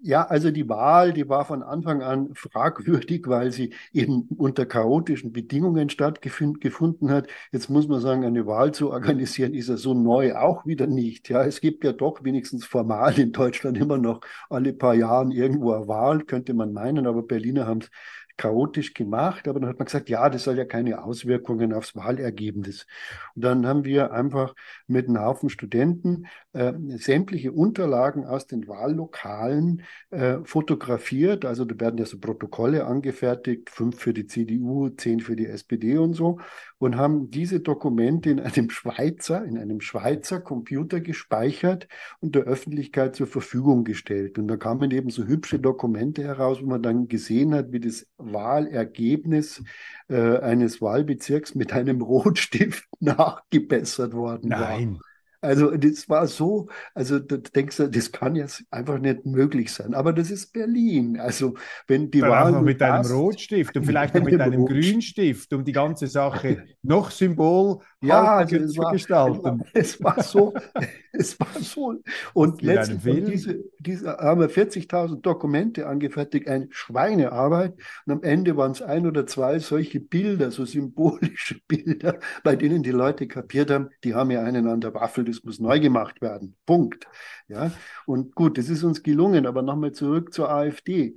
[0.00, 5.32] Ja, also die Wahl, die war von Anfang an fragwürdig, weil sie eben unter chaotischen
[5.32, 7.26] Bedingungen stattgefunden hat.
[7.50, 11.28] Jetzt muss man sagen, eine Wahl zu organisieren, ist ja so neu auch wieder nicht.
[11.28, 15.72] Ja, es gibt ja doch wenigstens formal in Deutschland immer noch alle paar Jahren irgendwo
[15.72, 17.90] eine Wahl, könnte man meinen, aber Berliner haben es
[18.38, 22.86] chaotisch gemacht, aber dann hat man gesagt, ja, das soll ja keine Auswirkungen aufs Wahlergebnis.
[23.34, 24.54] Und dann haben wir einfach
[24.86, 31.44] mit einem Haufen Studenten äh, sämtliche Unterlagen aus den Wahllokalen äh, fotografiert.
[31.44, 35.98] Also da werden ja so Protokolle angefertigt, fünf für die CDU, zehn für die SPD
[35.98, 36.38] und so,
[36.78, 41.88] und haben diese Dokumente in einem Schweizer, in einem Schweizer Computer gespeichert
[42.20, 44.38] und der Öffentlichkeit zur Verfügung gestellt.
[44.38, 48.06] Und da kamen eben so hübsche Dokumente heraus, wo man dann gesehen hat, wie das
[48.32, 49.62] Wahlergebnis
[50.08, 54.60] äh, eines Wahlbezirks mit einem Rotstift nachgebessert worden Nein.
[54.60, 54.70] war.
[54.70, 54.98] Nein.
[55.40, 59.94] Also das war so, also da denkst du, das kann jetzt einfach nicht möglich sein.
[59.94, 61.20] Aber das ist Berlin.
[61.20, 61.54] Also
[61.86, 65.72] wenn die Wahl einfach mit einem Rotstift und vielleicht noch mit einem Grünstift, um die
[65.72, 69.64] ganze Sache noch Symbol ja, also es war, gestalten.
[69.74, 70.54] Es war, so,
[71.12, 71.96] es war so.
[72.32, 77.74] Und letztlich diese, diese haben wir 40.000 Dokumente angefertigt, eine Schweinearbeit.
[78.06, 82.82] Und am Ende waren es ein oder zwei solche Bilder, so symbolische Bilder, bei denen
[82.84, 86.20] die Leute kapiert haben, die haben ja einen an der Waffel, das muss neu gemacht
[86.20, 86.56] werden.
[86.66, 87.08] Punkt.
[87.48, 87.72] Ja.
[88.06, 89.46] Und gut, das ist uns gelungen.
[89.46, 91.16] Aber nochmal zurück zur AfD.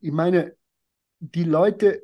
[0.00, 0.54] Ich meine,
[1.18, 2.02] die Leute,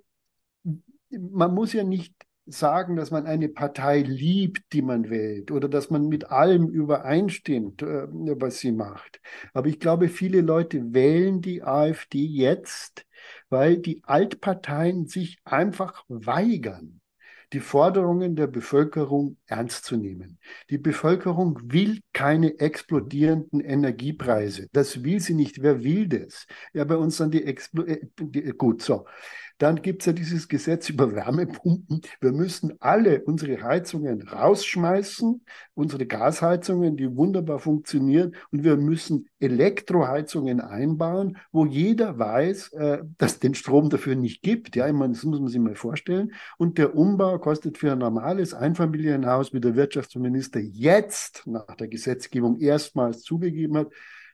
[1.11, 2.16] man muss ja nicht
[2.47, 7.83] sagen, dass man eine Partei liebt, die man wählt, oder dass man mit allem übereinstimmt,
[7.83, 9.21] äh, was sie macht.
[9.53, 13.07] Aber ich glaube, viele Leute wählen die AfD jetzt,
[13.49, 17.01] weil die Altparteien sich einfach weigern,
[17.53, 20.39] die Forderungen der Bevölkerung ernst zu nehmen.
[20.71, 24.69] Die Bevölkerung will keine explodierenden Energiepreise.
[24.73, 25.63] Das will sie nicht.
[25.63, 26.47] Wer will das?
[26.73, 29.07] Ja, bei uns sind die, Explo äh, die gut, so.
[29.59, 32.03] Dann gibt es ja dieses Gesetz über Wärmepumpen.
[32.21, 35.43] Wir müssen alle unsere Heizungen rausschmeißen,
[35.75, 43.33] unsere Gasheizungen, die wunderbar funktionieren, und wir müssen Elektroheizungen einbauen, wo jeder weiß, äh, dass
[43.33, 44.77] es den Strom dafür nicht gibt.
[44.77, 46.33] Ja, ich meine, das muss man sich mal vorstellen.
[46.59, 52.59] Und der Umbau kostet für ein normales Einfamilienhaus, wie der Wirtschaftsminister jetzt nach der Gesetzgebung
[52.59, 53.93] erstmals zugegeben hat,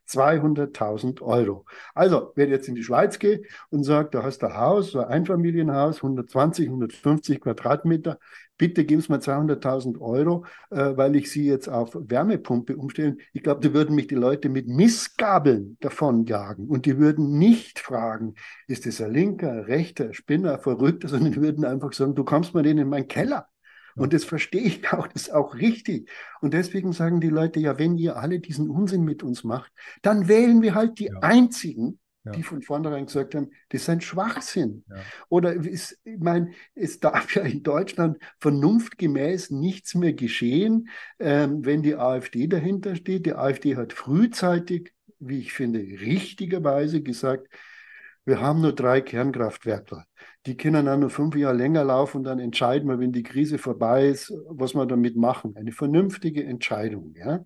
[0.09, 1.65] 200.000 Euro.
[1.95, 5.01] Also, wer jetzt in die Schweiz geht und sagt, da hast du ein Haus, so
[5.01, 8.19] ein Einfamilienhaus, 120, 150 Quadratmeter,
[8.59, 13.19] bitte geben Sie mir 200.000 Euro, äh, weil ich Sie jetzt auf Wärmepumpe umstellen.
[13.33, 18.35] Ich glaube, da würden mich die Leute mit Missgabeln davonjagen und die würden nicht fragen,
[18.69, 22.63] ist das ein Linker, Rechter, Spinner, Verrückter, sondern die würden einfach sagen, du kommst mal
[22.63, 23.49] den in meinen Keller.
[23.97, 26.11] Und das verstehe ich auch, das ist auch richtig.
[26.41, 29.73] Und deswegen sagen die Leute, ja, wenn ihr alle diesen Unsinn mit uns macht,
[30.03, 31.19] dann wählen wir halt die ja.
[31.21, 32.33] einzigen, ja.
[32.33, 34.85] die von vornherein gesagt haben, das ist ein Schwachsinn.
[34.89, 34.97] Ja.
[35.29, 40.89] Oder ist, ich meine, es darf ja in Deutschland vernunftgemäß nichts mehr geschehen,
[41.19, 43.27] ähm, wenn die AfD dahinter steht.
[43.27, 47.49] Die AfD hat frühzeitig, wie ich finde, richtigerweise gesagt,
[48.25, 50.05] wir haben nur drei Kernkraftwerke.
[50.47, 53.59] Die können dann nur fünf Jahre länger laufen und dann entscheiden wir, wenn die Krise
[53.59, 55.57] vorbei ist, was wir damit machen.
[55.57, 57.15] Eine vernünftige Entscheidung.
[57.17, 57.45] Ja?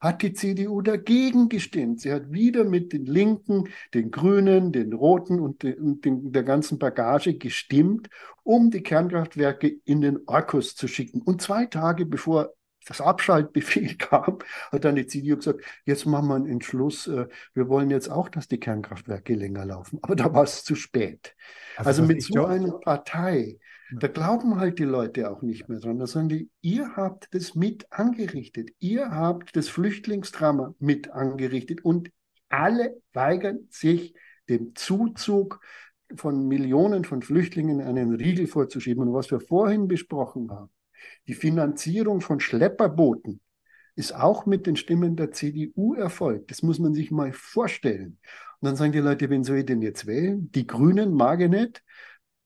[0.00, 2.00] Hat die CDU dagegen gestimmt.
[2.00, 6.42] Sie hat wieder mit den Linken, den Grünen, den Roten und, den, und den, der
[6.42, 8.08] ganzen Bagage gestimmt,
[8.42, 11.22] um die Kernkraftwerke in den Orkus zu schicken.
[11.22, 12.52] Und zwei Tage bevor
[12.86, 14.38] das Abschaltbefehl kam,
[14.72, 18.28] hat dann die CDU gesagt, jetzt machen wir einen Entschluss, äh, wir wollen jetzt auch,
[18.28, 19.98] dass die Kernkraftwerke länger laufen.
[20.02, 21.34] Aber da war es zu spät.
[21.76, 23.58] Also, also mit so einer Partei,
[23.92, 25.98] da glauben halt die Leute auch nicht mehr dran.
[25.98, 28.70] Da sagen die, ihr habt das mit angerichtet.
[28.78, 32.10] Ihr habt das Flüchtlingsdrama mit angerichtet und
[32.48, 34.14] alle weigern sich
[34.48, 35.60] dem Zuzug
[36.14, 39.08] von Millionen von Flüchtlingen einen Riegel vorzuschieben.
[39.08, 40.70] Und was wir vorhin besprochen haben,
[41.28, 43.40] die Finanzierung von Schlepperbooten
[43.96, 46.50] ist auch mit den Stimmen der CDU erfolgt.
[46.50, 48.18] Das muss man sich mal vorstellen.
[48.60, 50.50] Und dann sagen die Leute, wen soll ich denn jetzt wählen?
[50.52, 51.82] Die Grünen mag ich nicht,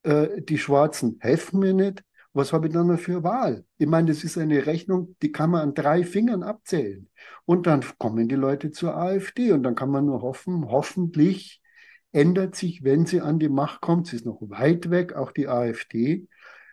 [0.05, 2.05] äh, die Schwarzen helfen mir nicht.
[2.33, 3.65] Was habe ich dann noch für Wahl?
[3.79, 7.09] Ich meine, das ist eine Rechnung, die kann man an drei Fingern abzählen.
[7.45, 11.61] Und dann kommen die Leute zur AfD und dann kann man nur hoffen, hoffentlich
[12.13, 14.07] ändert sich, wenn sie an die Macht kommt.
[14.07, 16.29] Sie ist noch weit weg, auch die AfD.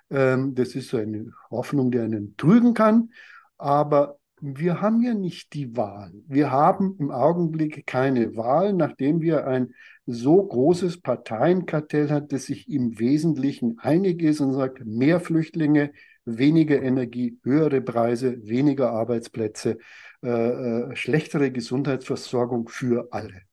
[0.09, 3.11] Ähm, das ist so eine Hoffnung, die einen trügen kann.
[3.57, 6.11] Aber wir haben ja nicht die Wahl.
[6.27, 9.73] Wir haben im Augenblick keine Wahl, nachdem wir ein
[10.05, 15.91] so großes Parteienkartell haben, das sich im Wesentlichen einig ist und sagt, mehr Flüchtlinge,
[16.25, 19.79] weniger Energie, höhere Preise, weniger Arbeitsplätze,
[20.23, 23.46] äh, äh, schlechtere Gesundheitsversorgung für alle.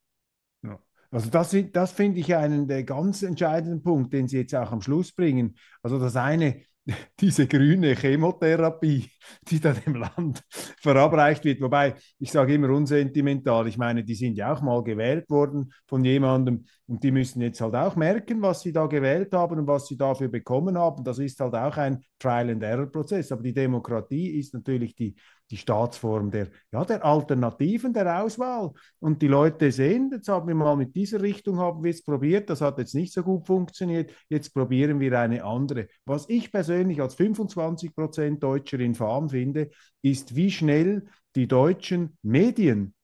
[1.15, 4.81] Also das, das finde ich einen der ganz entscheidenden Punkt, den Sie jetzt auch am
[4.81, 5.55] Schluss bringen.
[5.81, 6.63] Also das eine,
[7.21, 9.09] diese grüne Chemotherapie,
[9.49, 10.43] die da dem Land
[10.83, 11.61] verabreicht wird.
[11.61, 16.05] Wobei, ich sage immer unsentimental, ich meine, die sind ja auch mal gewählt worden von
[16.05, 19.87] jemandem und die müssen jetzt halt auch merken, was sie da gewählt haben und was
[19.87, 21.05] sie dafür bekommen haben.
[21.05, 23.31] Das ist halt auch ein Trial-and-Error-Prozess.
[23.31, 25.15] Aber die Demokratie ist natürlich die
[25.51, 28.73] die Staatsform der, ja, der Alternativen, der Auswahl.
[28.99, 32.51] Und die Leute sehen, jetzt haben wir mal mit dieser Richtung haben wir es probiert,
[32.51, 35.89] das hat jetzt nicht so gut funktioniert, jetzt probieren wir eine andere.
[36.07, 39.71] Was ich persönlich als 25 Prozent Deutscher infam finde,
[40.03, 42.95] ist, wie schnell die deutschen Medien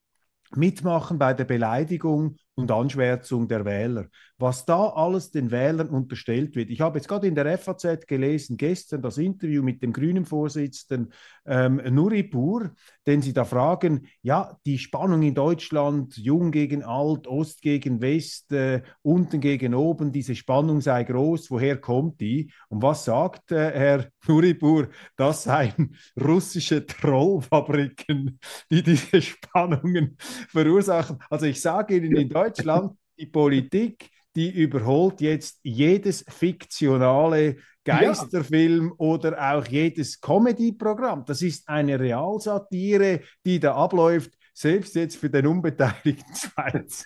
[0.55, 4.07] mitmachen bei der Beleidigung und Anschwärzung der Wähler.
[4.37, 6.69] Was da alles den Wählern unterstellt wird.
[6.69, 11.11] Ich habe jetzt gerade in der FAZ gelesen, gestern das Interview mit dem grünen Vorsitzenden
[11.45, 12.71] ähm, Nuripur,
[13.05, 18.51] den sie da fragen, ja, die Spannung in Deutschland, jung gegen alt, Ost gegen West,
[18.51, 22.51] äh, unten gegen oben, diese Spannung sei groß, woher kommt die?
[22.69, 24.89] Und was sagt äh, Herr Nuripur?
[25.15, 30.17] Das seien russische Trollfabriken, die diese Spannungen
[30.49, 31.19] verursachen.
[31.29, 38.87] Also ich sage Ihnen, in Deutschland Deutschland, die Politik, die überholt jetzt jedes fiktionale Geisterfilm
[38.89, 38.95] ja.
[38.97, 41.25] oder auch jedes Comedy-Programm.
[41.25, 47.05] Das ist eine Realsatire, die da abläuft selbst jetzt für den unbeteiligten Schweizer,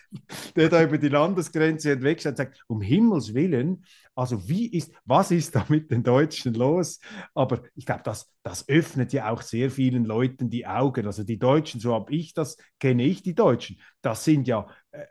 [0.56, 3.86] der da über die Landesgrenze hinweg schaut, sagt, um Himmels Willen,
[4.16, 7.00] also wie ist, was ist da mit den Deutschen los?
[7.34, 11.06] Aber ich glaube, das, das öffnet ja auch sehr vielen Leuten die Augen.
[11.06, 13.80] Also die Deutschen, so habe ich das, kenne ich die Deutschen.
[14.02, 15.04] Das sind ja äh,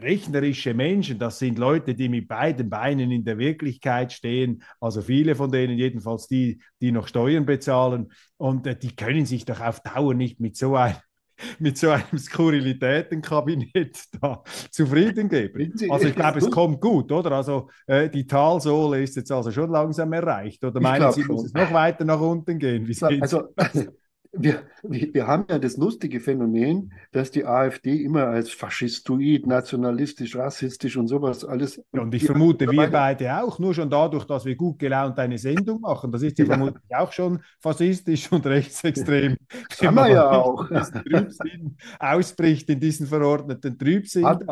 [0.00, 5.34] rechnerische Menschen, das sind Leute, die mit beiden Beinen in der Wirklichkeit stehen, also viele
[5.34, 9.80] von denen, jedenfalls die, die noch Steuern bezahlen, und äh, die können sich doch auf
[9.80, 10.96] Dauer nicht mit so einem
[11.58, 15.72] mit so einem Skurrilitätenkabinett da zufrieden geben.
[15.90, 17.32] Also ich glaube, es kommt gut, oder?
[17.32, 20.64] Also äh, die Talsohle ist jetzt also schon langsam erreicht.
[20.64, 22.86] Oder meinen Sie, muss es noch weiter nach unten gehen?
[22.86, 23.48] Wie also,
[24.32, 30.96] wir, wir haben ja das lustige Phänomen, dass die AfD immer als faschistoid, nationalistisch, rassistisch
[30.96, 31.82] und sowas alles.
[31.92, 35.38] Ja, und ich vermute, wir beide auch, nur schon dadurch, dass wir gut gelaunt eine
[35.38, 36.12] Sendung machen.
[36.12, 36.50] Das ist ja, ja.
[36.50, 39.36] vermutlich auch schon faschistisch und rechtsextrem.
[39.68, 40.68] Das haben wir ja auch.
[40.68, 44.24] Trübsinn ausbricht in diesen verordneten Trübsinn.
[44.24, 44.42] Hat,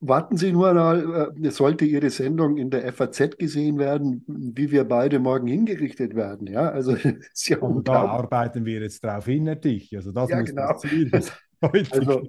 [0.00, 4.84] Warten Sie nur mal, äh, sollte Ihre Sendung in der FAZ gesehen werden, wie wir
[4.84, 6.46] beide morgen hingerichtet werden.
[6.48, 6.96] Ja, also
[7.46, 9.96] ja Und da arbeiten wir jetzt drauf hin, Dich.
[9.96, 10.68] Also das ja, muss genau.
[10.68, 12.28] das Ziel heutigen also,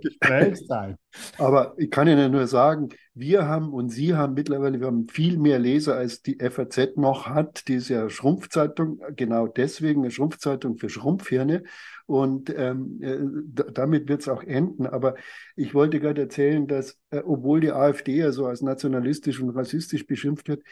[0.67, 0.97] sein.
[1.37, 5.37] Aber ich kann Ihnen nur sagen, wir haben und Sie haben mittlerweile, wir haben viel
[5.37, 7.67] mehr Leser, als die FAZ noch hat.
[7.67, 11.63] Die ist ja Schrumpfzeitung, genau deswegen eine Schrumpfzeitung für Schrumpfhirne.
[12.05, 14.87] Und ähm, äh, damit wird es auch enden.
[14.87, 15.15] Aber
[15.55, 20.05] ich wollte gerade erzählen, dass, äh, obwohl die AfD ja so als nationalistisch und rassistisch
[20.05, 20.63] beschimpft wird,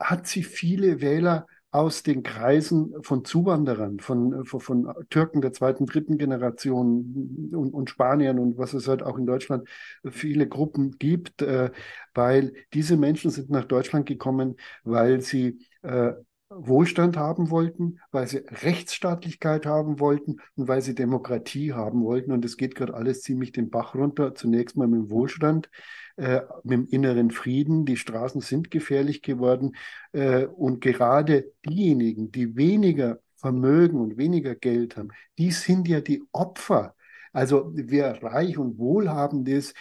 [0.00, 5.86] hat sie viele Wähler aus den Kreisen von Zuwanderern, von, von, von Türken der zweiten,
[5.86, 9.66] dritten Generation und, und Spaniern und was es halt auch in Deutschland
[10.10, 11.70] viele Gruppen gibt, äh,
[12.14, 16.12] weil diese Menschen sind nach Deutschland gekommen, weil sie äh,
[16.50, 22.32] Wohlstand haben wollten, weil sie Rechtsstaatlichkeit haben wollten und weil sie Demokratie haben wollten.
[22.32, 24.34] Und es geht gerade alles ziemlich den Bach runter.
[24.34, 25.70] Zunächst mal mit dem Wohlstand,
[26.16, 27.84] äh, mit dem inneren Frieden.
[27.84, 29.76] Die Straßen sind gefährlich geworden.
[30.12, 35.08] Äh, und gerade diejenigen, die weniger Vermögen und weniger Geld haben,
[35.38, 36.94] die sind ja die Opfer.
[37.32, 39.74] Also wer reich und wohlhabend ist,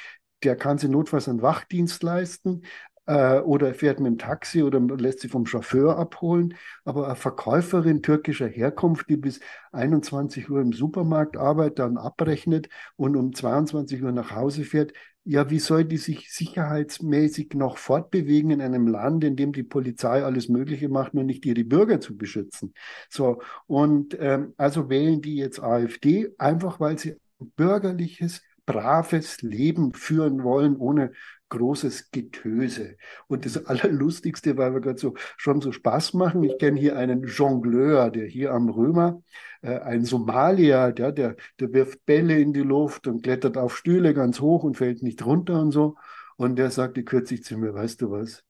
[0.43, 2.63] der kann sich notfalls einen Wachdienst leisten,
[3.11, 6.55] äh, oder fährt mit dem Taxi oder lässt sich vom Chauffeur abholen.
[6.85, 9.39] Aber eine Verkäuferin türkischer Herkunft, die bis
[9.71, 14.93] 21 Uhr im Supermarkt arbeitet, dann abrechnet und um 22 Uhr nach Hause fährt,
[15.23, 20.23] ja, wie soll die sich sicherheitsmäßig noch fortbewegen in einem Land, in dem die Polizei
[20.23, 22.73] alles Mögliche macht, nur nicht ihre Bürger zu beschützen?
[23.09, 29.93] So, und ähm, also wählen die jetzt AfD, einfach weil sie ein bürgerliches, braves Leben
[29.93, 31.11] führen wollen, ohne
[31.51, 32.97] großes Getöse.
[33.27, 37.23] Und das Allerlustigste, weil wir gerade so schon so Spaß machen, ich kenne hier einen
[37.23, 39.21] Jongleur, der hier am Römer,
[39.61, 44.13] äh, ein Somalier, der, der, der wirft Bälle in die Luft und klettert auf Stühle
[44.13, 45.95] ganz hoch und fällt nicht runter und so.
[46.37, 48.43] Und der sagte kürzlich zu mir, weißt du was,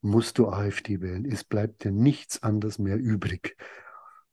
[0.00, 3.56] musst du AfD wählen, es bleibt dir nichts anderes mehr übrig.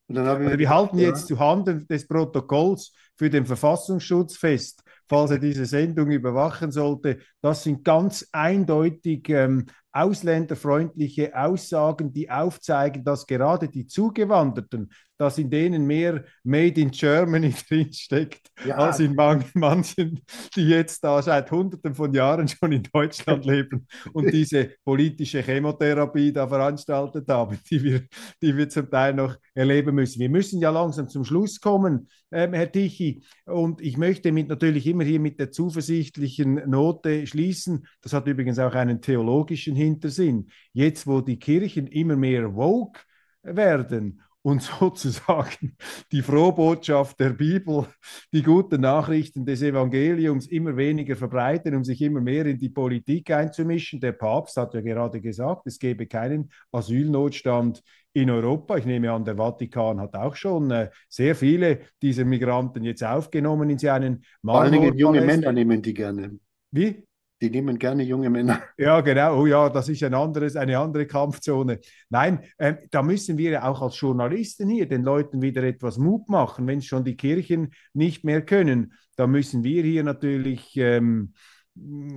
[0.08, 5.66] also wir halten ja, jetzt zuhanden des Protokolls für den Verfassungsschutz fest, falls er diese
[5.66, 7.18] Sendung überwachen sollte.
[7.40, 15.48] Das sind ganz eindeutig ähm, ausländerfreundliche Aussagen, die aufzeigen, dass gerade die Zugewanderten, dass in
[15.48, 18.76] denen mehr Made in Germany drinsteckt, ja.
[18.76, 20.20] als in manchen,
[20.54, 26.32] die jetzt da seit Hunderten von Jahren schon in Deutschland leben und diese politische Chemotherapie
[26.32, 28.02] da veranstaltet haben, die wir,
[28.42, 30.20] die wir zum Teil noch erleben müssen.
[30.20, 34.86] Wir müssen ja langsam zum Schluss kommen, ähm, Herr Tichy, und ich möchte mit natürlich
[34.86, 37.86] immer hier mit der zuversichtlichen Note schließen.
[38.00, 39.76] Das hat übrigens auch einen theologischen.
[39.76, 40.48] Hintersinn.
[40.72, 43.00] Jetzt, wo die Kirchen immer mehr woke
[43.42, 45.76] werden und sozusagen
[46.12, 47.86] die Frohbotschaft der Bibel,
[48.32, 53.32] die guten Nachrichten des Evangeliums immer weniger verbreiten, um sich immer mehr in die Politik
[53.32, 53.98] einzumischen.
[53.98, 57.82] Der Papst hat ja gerade gesagt, es gebe keinen Asylnotstand
[58.12, 58.76] in Europa.
[58.76, 63.68] Ich nehme an, der Vatikan hat auch schon äh, sehr viele dieser Migranten jetzt aufgenommen
[63.68, 66.38] in seinen Vor allen Dingen junge Männer nehmen die gerne.
[66.70, 67.05] Wie?
[67.42, 68.62] Die nehmen gerne junge Männer.
[68.78, 69.40] Ja, genau.
[69.40, 71.80] Oh ja, das ist ein anderes, eine andere Kampfzone.
[72.08, 76.66] Nein, ähm, da müssen wir auch als Journalisten hier den Leuten wieder etwas Mut machen,
[76.66, 78.94] wenn schon die Kirchen nicht mehr können.
[79.16, 81.34] Da müssen wir hier natürlich ähm,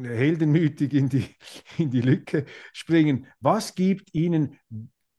[0.03, 1.25] heldenmütig in die,
[1.77, 3.27] in die Lücke springen.
[3.41, 4.57] Was gibt Ihnen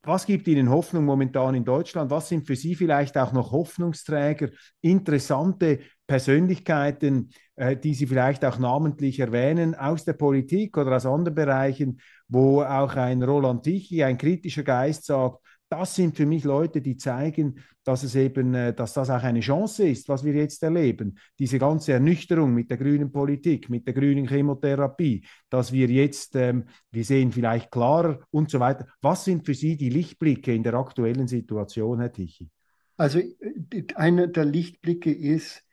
[0.03, 2.09] was gibt Ihnen Hoffnung momentan in Deutschland?
[2.09, 4.49] Was sind für Sie vielleicht auch noch Hoffnungsträger,
[4.81, 11.35] interessante Persönlichkeiten, äh, die Sie vielleicht auch namentlich erwähnen aus der Politik oder aus anderen
[11.35, 15.37] Bereichen, wo auch ein Roland Tichy, ein kritischer Geist sagt,
[15.71, 17.55] das sind für mich Leute, die zeigen,
[17.85, 21.17] dass es eben, äh, dass das auch eine Chance ist, was wir jetzt erleben.
[21.39, 26.65] Diese ganze Ernüchterung mit der grünen Politik, mit der grünen Chemotherapie, dass wir jetzt, ähm,
[26.91, 28.85] wir sehen vielleicht klarer und so weiter.
[29.01, 32.49] Was sind für Sie die Lichtblicke in der aktuellen Situation, Herr Tichy?
[32.97, 35.63] Also äh, einer der Lichtblicke ist,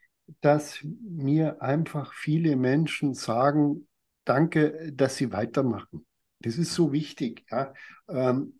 [0.40, 3.88] dass mir einfach viele Menschen sagen,
[4.24, 6.06] danke, dass sie weitermachen.
[6.40, 7.46] Das ist so wichtig.
[7.50, 7.74] Ja.
[8.08, 8.52] Ähm,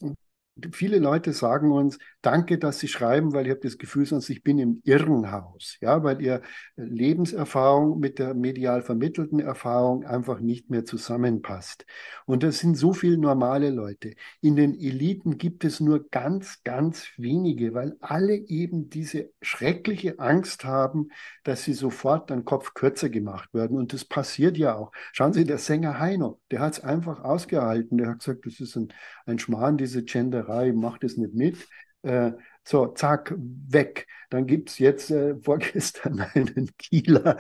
[0.73, 4.43] viele Leute sagen uns, danke, dass Sie schreiben, weil ich habe das Gefühl, sonst ich
[4.43, 6.43] bin im Irrenhaus, ja, weil Ihr
[6.77, 11.87] Lebenserfahrung mit der medial vermittelten Erfahrung einfach nicht mehr zusammenpasst.
[12.27, 14.15] Und das sind so viele normale Leute.
[14.41, 20.65] In den Eliten gibt es nur ganz, ganz wenige, weil alle eben diese schreckliche Angst
[20.65, 21.11] haben,
[21.45, 23.79] dass sie sofort den Kopf kürzer gemacht werden.
[23.79, 24.93] Und das passiert ja auch.
[25.13, 27.99] Schauen Sie, der Sänger Heino, der hat es einfach ausgehalten.
[27.99, 28.89] Der hat gesagt, das ist ein,
[29.27, 31.69] ein Schmarrn, diese Gender Schlägerei, macht es nicht mit.
[32.03, 32.33] Äh,
[32.65, 34.07] so, zack, weg.
[34.31, 37.39] Dann gibt es jetzt äh, vorgestern einen Kieler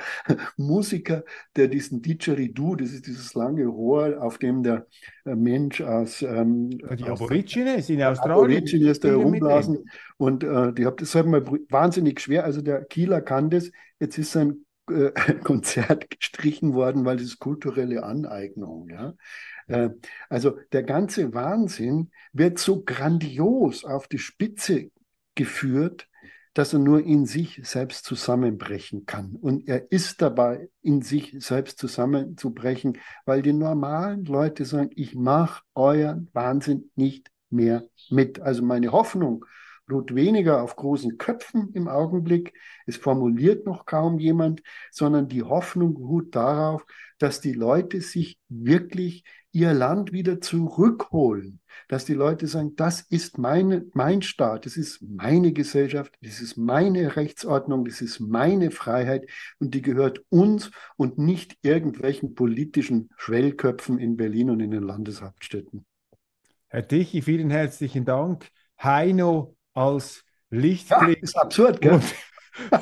[0.56, 4.86] Musiker, der diesen Didgeridoo, das ist dieses lange Rohr, auf dem der
[5.24, 6.22] äh, Mensch aus.
[6.22, 8.58] Ähm, die Aborigines in Australien.
[8.58, 9.84] Aborigines da rumblasen.
[10.16, 12.44] Und äh, die haben das halt mal wahnsinnig schwer.
[12.44, 13.70] Also der Kieler kann das.
[14.00, 15.12] Jetzt ist sein äh,
[15.44, 18.88] Konzert gestrichen worden, weil das ist kulturelle Aneignung.
[18.88, 19.14] Ja?
[19.68, 19.90] Äh,
[20.28, 24.90] also der ganze Wahnsinn wird so grandios auf die Spitze
[25.34, 26.08] geführt,
[26.54, 29.36] dass er nur in sich selbst zusammenbrechen kann.
[29.36, 35.62] Und er ist dabei, in sich selbst zusammenzubrechen, weil die normalen Leute sagen, ich mache
[35.74, 38.40] euren Wahnsinn nicht mehr mit.
[38.40, 39.44] Also meine Hoffnung
[39.90, 42.54] ruht weniger auf großen Köpfen im Augenblick,
[42.86, 46.84] es formuliert noch kaum jemand, sondern die Hoffnung ruht darauf,
[47.18, 53.38] dass die Leute sich wirklich ihr Land wieder zurückholen, dass die Leute sagen, das ist
[53.38, 59.28] meine, mein Staat, das ist meine Gesellschaft, das ist meine Rechtsordnung, das ist meine Freiheit
[59.58, 65.84] und die gehört uns und nicht irgendwelchen politischen Schwellköpfen in Berlin und in den Landeshauptstädten.
[66.68, 68.48] Herr Tichy, vielen herzlichen Dank.
[68.80, 71.18] Heino als Lichtblick.
[71.18, 72.00] Ja, ist absurd, gell?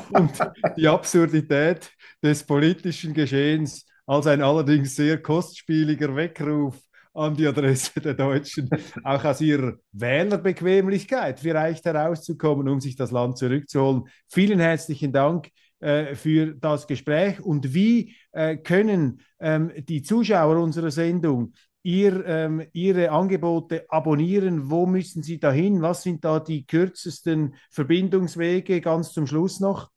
[0.09, 0.31] Und, und
[0.77, 1.91] die Absurdität
[2.23, 6.81] des politischen Geschehens als ein allerdings sehr kostspieliger Weckruf
[7.13, 8.69] an die Adresse der Deutschen,
[9.03, 14.03] auch aus ihrer Wählerbequemlichkeit vielleicht herauszukommen, um sich das Land zurückzuholen.
[14.29, 17.39] Vielen herzlichen Dank äh, für das Gespräch.
[17.39, 21.53] Und wie äh, können ähm, die Zuschauer unserer Sendung
[21.87, 24.69] ihr, ähm, Ihre Angebote abonnieren?
[24.69, 25.81] Wo müssen Sie dahin?
[25.81, 28.81] Was sind da die kürzesten Verbindungswege?
[28.81, 29.89] Ganz zum Schluss noch.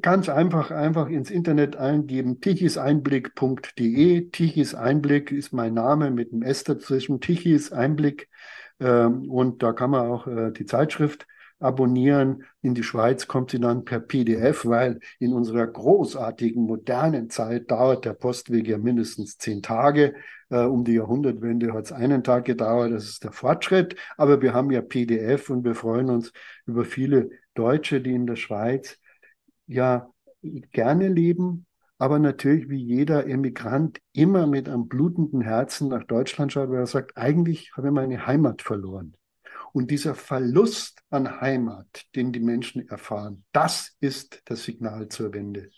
[0.00, 4.30] Ganz einfach, einfach ins Internet eingeben, tichiseinblick.de.
[4.30, 8.30] Tichis Einblick ist mein Name mit einem S dazwischen, Tichis Einblick.
[8.80, 11.26] Ähm, und da kann man auch äh, die Zeitschrift
[11.58, 12.44] abonnieren.
[12.62, 18.04] In die Schweiz kommt sie dann per PDF, weil in unserer großartigen modernen Zeit dauert
[18.04, 20.14] der Postweg ja mindestens zehn Tage.
[20.50, 23.96] Äh, um die Jahrhundertwende hat es einen Tag gedauert, das ist der Fortschritt.
[24.16, 26.32] Aber wir haben ja PDF und wir freuen uns
[26.66, 28.98] über viele Deutsche, die in der Schweiz
[29.66, 30.08] ja
[30.72, 31.66] gerne leben,
[31.98, 36.86] aber natürlich wie jeder Emigrant immer mit einem blutenden Herzen nach Deutschland schaut, weil er
[36.86, 39.14] sagt, eigentlich habe ich meine Heimat verloren.
[39.72, 45.70] Und dieser Verlust an Heimat, den die Menschen erfahren, das ist das Signal zur Wende.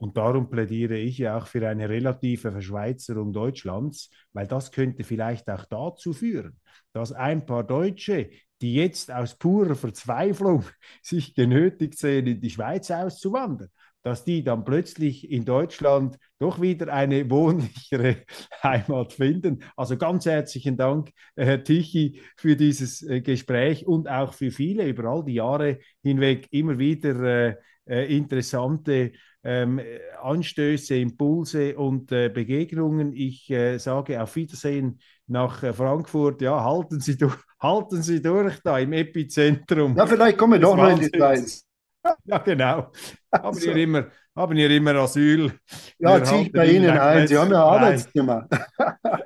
[0.00, 5.48] Und darum plädiere ich ja auch für eine relative Verschweizerung Deutschlands, weil das könnte vielleicht
[5.50, 6.58] auch dazu führen,
[6.94, 8.30] dass ein paar Deutsche,
[8.62, 10.64] die jetzt aus purer Verzweiflung
[11.02, 13.68] sich genötigt sehen, in die Schweiz auszuwandern,
[14.02, 18.16] dass die dann plötzlich in Deutschland doch wieder eine wohnlichere
[18.62, 19.62] Heimat finden.
[19.76, 25.04] Also ganz herzlichen Dank, Herr Tichy, für dieses äh, Gespräch und auch für viele über
[25.04, 29.80] all die Jahre hinweg immer wieder äh, äh interessante ähm,
[30.22, 33.12] Anstöße, Impulse und äh, Begegnungen.
[33.14, 36.42] Ich äh, sage auf Wiedersehen nach äh, Frankfurt.
[36.42, 39.96] Ja, halten Sie, durch, halten Sie durch da im Epizentrum.
[39.96, 41.64] Ja, vielleicht kommen wir doch noch in die Schweiz.
[42.24, 42.92] Ja, genau.
[43.32, 43.66] Haben, also.
[43.66, 45.52] wir immer, haben wir immer Asyl.
[45.98, 47.28] Ja, ziehe ich bei Ihnen ein.
[47.28, 48.48] Sie haben ja Arbeitszimmer.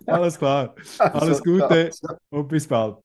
[0.06, 0.74] Alles klar.
[0.98, 1.90] Alles also, Gute
[2.30, 2.96] und bis bald.